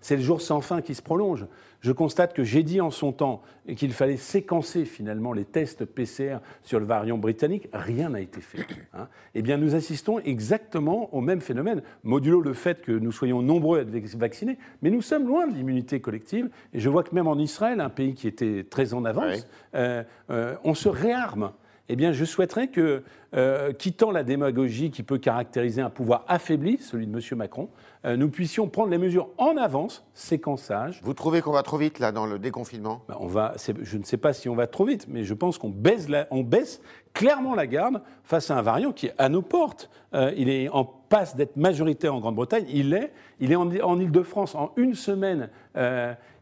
c'est 0.00 0.14
le 0.14 0.22
jour 0.22 0.40
sans 0.40 0.60
fin 0.60 0.80
qui 0.80 0.94
se 0.94 1.02
prolonge. 1.02 1.44
Je 1.80 1.90
constate 1.90 2.34
que 2.34 2.44
j'ai 2.44 2.62
dit 2.62 2.80
en 2.80 2.92
son 2.92 3.10
temps 3.10 3.42
qu'il 3.76 3.92
fallait 3.92 4.16
séquencer 4.16 4.84
finalement 4.84 5.32
les 5.32 5.44
tests 5.44 5.84
PCR 5.84 6.36
sur 6.62 6.78
le 6.78 6.86
variant 6.86 7.18
britannique. 7.18 7.68
Rien 7.72 8.10
n'a 8.10 8.20
été 8.20 8.40
fait. 8.40 8.64
Hein. 8.94 9.08
Eh 9.34 9.42
bien, 9.42 9.56
nous 9.56 9.74
assistons 9.74 10.20
exactement 10.20 11.12
au 11.12 11.20
même 11.20 11.40
phénomène, 11.40 11.82
modulo 12.04 12.40
le 12.40 12.52
fait 12.52 12.80
que 12.80 12.92
nous 12.92 13.10
soyons 13.10 13.42
nombreux 13.42 13.78
à 13.80 13.82
être 13.82 14.16
vaccinés, 14.16 14.56
mais 14.82 14.90
nous 14.90 15.02
sommes 15.02 15.26
loin 15.26 15.48
de 15.48 15.54
l'immunité 15.54 16.00
collective. 16.00 16.48
Et 16.74 16.78
je 16.78 16.88
vois 16.88 17.02
que 17.02 17.12
même 17.12 17.26
en 17.26 17.38
Israël, 17.38 17.80
un 17.80 17.90
pays 17.90 18.14
qui 18.14 18.28
était 18.28 18.64
très 18.70 18.94
en 18.94 19.04
avance, 19.04 19.48
euh, 19.74 20.04
euh, 20.30 20.54
on 20.62 20.74
se 20.74 20.88
réarme 20.88 21.50
eh 21.92 21.96
bien, 21.96 22.12
je 22.12 22.24
souhaiterais 22.24 22.68
que, 22.68 23.02
euh, 23.34 23.72
quittant 23.72 24.12
la 24.12 24.22
démagogie 24.22 24.92
qui 24.92 25.02
peut 25.02 25.18
caractériser 25.18 25.82
un 25.82 25.90
pouvoir 25.90 26.24
affaibli, 26.28 26.78
celui 26.78 27.08
de 27.08 27.12
M. 27.12 27.20
Macron, 27.36 27.68
euh, 28.04 28.16
nous 28.16 28.30
puissions 28.30 28.68
prendre 28.68 28.90
les 28.90 28.98
mesures 28.98 29.28
en 29.38 29.56
avance, 29.56 30.06
séquençage. 30.14 31.00
Vous 31.02 31.14
trouvez 31.14 31.42
qu'on 31.42 31.50
va 31.50 31.64
trop 31.64 31.78
vite, 31.78 31.98
là, 31.98 32.12
dans 32.12 32.26
le 32.26 32.38
déconfinement? 32.38 33.02
Ben, 33.08 33.16
on 33.18 33.26
va, 33.26 33.54
Je 33.82 33.98
ne 33.98 34.04
sais 34.04 34.18
pas 34.18 34.32
si 34.32 34.48
on 34.48 34.54
va 34.54 34.68
trop 34.68 34.84
vite, 34.84 35.06
mais 35.08 35.24
je 35.24 35.34
pense 35.34 35.58
qu'on 35.58 35.68
baisse, 35.68 36.06
on 36.30 36.42
baisse 36.42 36.80
clairement 37.12 37.56
la 37.56 37.66
garde 37.66 38.02
face 38.22 38.52
à 38.52 38.56
un 38.56 38.62
variant 38.62 38.92
qui 38.92 39.06
est 39.06 39.14
à 39.18 39.28
nos 39.28 39.42
portes. 39.42 39.90
Euh, 40.14 40.32
il 40.36 40.48
est 40.48 40.68
en 40.68 40.84
passe 40.84 41.34
d'être 41.34 41.56
majoritaire 41.56 42.14
en 42.14 42.20
Grande-Bretagne. 42.20 42.66
Il 42.68 42.94
est, 42.94 43.12
il 43.40 43.50
est 43.50 43.56
en, 43.56 43.68
en 43.82 43.98
Ile-de-France. 43.98 44.54
En 44.54 44.70
une 44.76 44.94
semaine, 44.94 45.50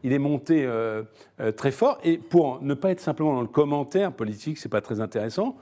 il 0.03 0.13
est 0.13 0.19
monté 0.19 0.65
euh, 0.65 1.03
euh, 1.39 1.51
très 1.51 1.71
fort. 1.71 1.99
Et 2.03 2.17
pour 2.17 2.61
ne 2.61 2.73
pas 2.73 2.91
être 2.91 2.99
simplement 2.99 3.33
dans 3.33 3.41
le 3.41 3.47
commentaire 3.47 4.11
politique, 4.11 4.57
c'est 4.57 4.69
pas 4.69 4.81
très 4.81 5.01
intéressant. 5.01 5.57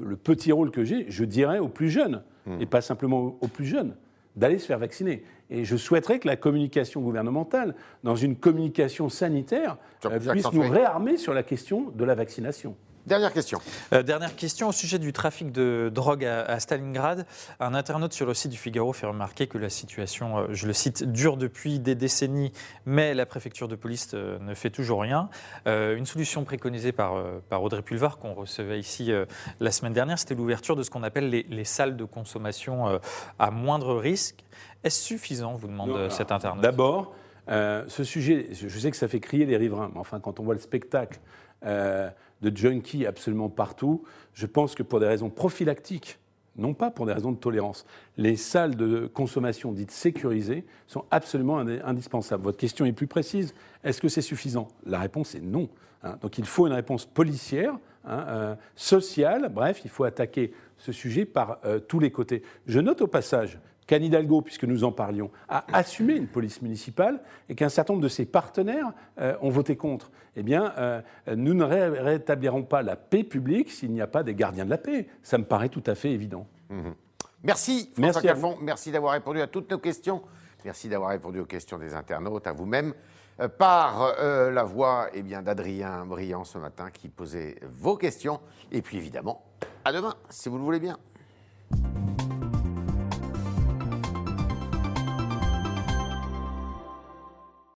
Le 0.00 0.16
petit 0.16 0.52
rôle 0.52 0.70
que 0.70 0.84
j'ai, 0.84 1.06
je 1.08 1.24
dirais 1.24 1.58
aux 1.58 1.68
plus 1.68 1.90
jeunes, 1.90 2.22
hmm. 2.46 2.60
et 2.60 2.66
pas 2.66 2.80
simplement 2.80 3.36
aux 3.40 3.48
plus 3.48 3.66
jeunes, 3.66 3.96
d'aller 4.36 4.58
se 4.58 4.66
faire 4.66 4.78
vacciner. 4.78 5.24
Et 5.50 5.64
je 5.64 5.76
souhaiterais 5.76 6.20
que 6.20 6.28
la 6.28 6.36
communication 6.36 7.00
gouvernementale, 7.00 7.74
dans 8.04 8.14
une 8.14 8.36
communication 8.36 9.08
sanitaire, 9.08 9.76
euh, 10.06 10.18
puisse 10.18 10.52
nous 10.52 10.68
réarmer 10.68 11.16
sur 11.16 11.34
la 11.34 11.42
question 11.42 11.90
de 11.94 12.04
la 12.04 12.14
vaccination. 12.14 12.76
Dernière 13.06 13.32
question. 13.32 13.60
Euh, 13.94 14.02
dernière 14.02 14.36
question 14.36 14.68
au 14.68 14.72
sujet 14.72 14.98
du 14.98 15.14
trafic 15.14 15.50
de 15.52 15.90
drogue 15.92 16.24
à, 16.24 16.60
Stalingrad. 16.60 17.24
Un 17.58 17.72
internaute 17.72 18.12
sur 18.12 18.26
le 18.26 18.34
site 18.34 18.50
du 18.50 18.58
Figaro 18.58 18.92
fait 18.92 19.06
remarquer 19.06 19.46
que 19.46 19.56
la 19.56 19.70
situation, 19.70 20.38
euh, 20.38 20.46
je 20.50 20.66
le 20.66 20.74
cite, 20.74 21.10
dure 21.10 21.38
depuis 21.38 21.78
des 21.78 21.94
décennies, 21.94 22.52
mais 22.84 23.14
la 23.14 23.24
préfecture 23.24 23.68
de 23.68 23.74
police 23.74 24.10
euh, 24.12 24.38
ne 24.40 24.54
fait 24.54 24.68
toujours 24.68 25.00
rien. 25.00 25.30
une 25.66 26.04
solution 26.04 26.44
préconisée 26.44 26.92
par, 26.92 27.14
par 27.48 27.62
Audrey 27.62 27.82
Pulvar, 27.82 28.18
qu'on 28.18 28.34
recevait 28.34 28.78
ici 28.78 29.12
la 29.60 29.70
semaine 29.70 29.92
dernière, 29.92 30.18
c'était 30.18 30.34
l'ouverture 30.34 30.76
de 30.76 30.82
ce 30.82 30.90
qu'on 30.90 31.02
appelle 31.02 31.30
les, 31.30 31.64
salles 31.64 31.96
de 31.96 32.04
consommation 32.04 33.00
à 33.38 33.50
moindre 33.50 33.94
risque. 33.96 34.44
Est-ce 34.84 35.02
suffisant, 35.02 35.54
vous 35.54 35.68
demande 35.68 36.10
cet 36.10 36.32
internaute 36.32 36.62
D'abord, 36.62 37.14
ce 37.48 38.04
sujet, 38.04 38.48
je 38.52 38.78
sais 38.78 38.90
que 38.90 38.96
ça 38.96 39.08
fait 39.08 39.20
crier 39.20 39.46
les 39.46 39.56
riverains, 39.56 39.90
mais 39.92 40.00
enfin, 40.00 40.20
quand 40.20 40.40
on 40.40 40.42
voit 40.42 40.54
le 40.54 40.60
spectacle 40.60 41.20
de 42.42 42.56
junkies 42.56 43.06
absolument 43.06 43.48
partout. 43.48 44.02
Je 44.34 44.46
pense 44.46 44.74
que 44.74 44.82
pour 44.82 45.00
des 45.00 45.06
raisons 45.06 45.30
prophylactiques, 45.30 46.18
non 46.56 46.74
pas 46.74 46.90
pour 46.90 47.06
des 47.06 47.12
raisons 47.12 47.32
de 47.32 47.38
tolérance, 47.38 47.86
les 48.16 48.36
salles 48.36 48.76
de 48.76 49.06
consommation 49.06 49.72
dites 49.72 49.90
sécurisées 49.90 50.64
sont 50.86 51.04
absolument 51.10 51.58
indispensables. 51.58 52.42
Votre 52.42 52.58
question 52.58 52.84
est 52.84 52.92
plus 52.92 53.06
précise. 53.06 53.54
Est-ce 53.84 54.00
que 54.00 54.08
c'est 54.08 54.22
suffisant? 54.22 54.68
La 54.84 54.98
réponse 54.98 55.34
est 55.34 55.40
non. 55.40 55.68
Hein. 56.02 56.16
Donc 56.20 56.38
il 56.38 56.46
faut 56.46 56.66
une 56.66 56.72
réponse 56.72 57.06
policière, 57.06 57.78
hein, 58.04 58.24
euh, 58.28 58.54
sociale. 58.74 59.50
Bref, 59.52 59.82
il 59.84 59.90
faut 59.90 60.04
attaquer 60.04 60.52
ce 60.76 60.92
sujet 60.92 61.24
par 61.24 61.58
euh, 61.64 61.78
tous 61.78 62.00
les 62.00 62.10
côtés. 62.10 62.42
Je 62.66 62.80
note 62.80 63.02
au 63.02 63.06
passage 63.06 63.58
qu'Anne 63.90 64.04
Hidalgo, 64.04 64.40
puisque 64.40 64.62
nous 64.62 64.84
en 64.84 64.92
parlions, 64.92 65.32
a 65.48 65.64
assumé 65.72 66.14
une 66.14 66.28
police 66.28 66.62
municipale 66.62 67.20
et 67.48 67.56
qu'un 67.56 67.68
certain 67.68 67.94
nombre 67.94 68.04
de 68.04 68.08
ses 68.08 68.24
partenaires 68.24 68.92
euh, 69.20 69.34
ont 69.40 69.50
voté 69.50 69.74
contre. 69.74 70.12
Eh 70.36 70.44
bien, 70.44 70.72
euh, 70.78 71.02
nous 71.34 71.54
ne 71.54 71.64
rétablirons 71.64 72.62
pas 72.62 72.82
la 72.82 72.94
paix 72.94 73.24
publique 73.24 73.68
s'il 73.68 73.90
n'y 73.90 74.00
a 74.00 74.06
pas 74.06 74.22
des 74.22 74.36
gardiens 74.36 74.64
de 74.64 74.70
la 74.70 74.78
paix. 74.78 75.08
Ça 75.24 75.38
me 75.38 75.44
paraît 75.44 75.70
tout 75.70 75.82
à 75.86 75.96
fait 75.96 76.12
évident. 76.12 76.46
Mhm. 76.68 76.94
Merci, 77.42 77.90
François 77.98 78.22
Calfon. 78.22 78.58
Merci 78.62 78.92
d'avoir 78.92 79.14
répondu 79.14 79.40
à 79.40 79.48
toutes 79.48 79.68
nos 79.72 79.78
questions. 79.78 80.22
Merci 80.64 80.88
d'avoir 80.88 81.10
répondu 81.10 81.40
aux 81.40 81.46
questions 81.46 81.76
des 81.76 81.92
internautes, 81.92 82.46
à 82.46 82.52
vous-même, 82.52 82.94
euh, 83.40 83.48
par 83.48 84.14
la 84.20 84.62
voix 84.62 85.08
eh 85.14 85.22
d'Adrien 85.22 86.06
Briand 86.06 86.44
ce 86.44 86.58
matin 86.58 86.90
qui 86.92 87.08
posait 87.08 87.56
vos 87.68 87.96
questions. 87.96 88.38
Et 88.70 88.82
puis 88.82 88.98
évidemment, 88.98 89.42
à 89.84 89.92
demain, 89.92 90.14
si 90.28 90.48
vous 90.48 90.58
le 90.58 90.62
voulez 90.62 90.78
bien. 90.78 90.96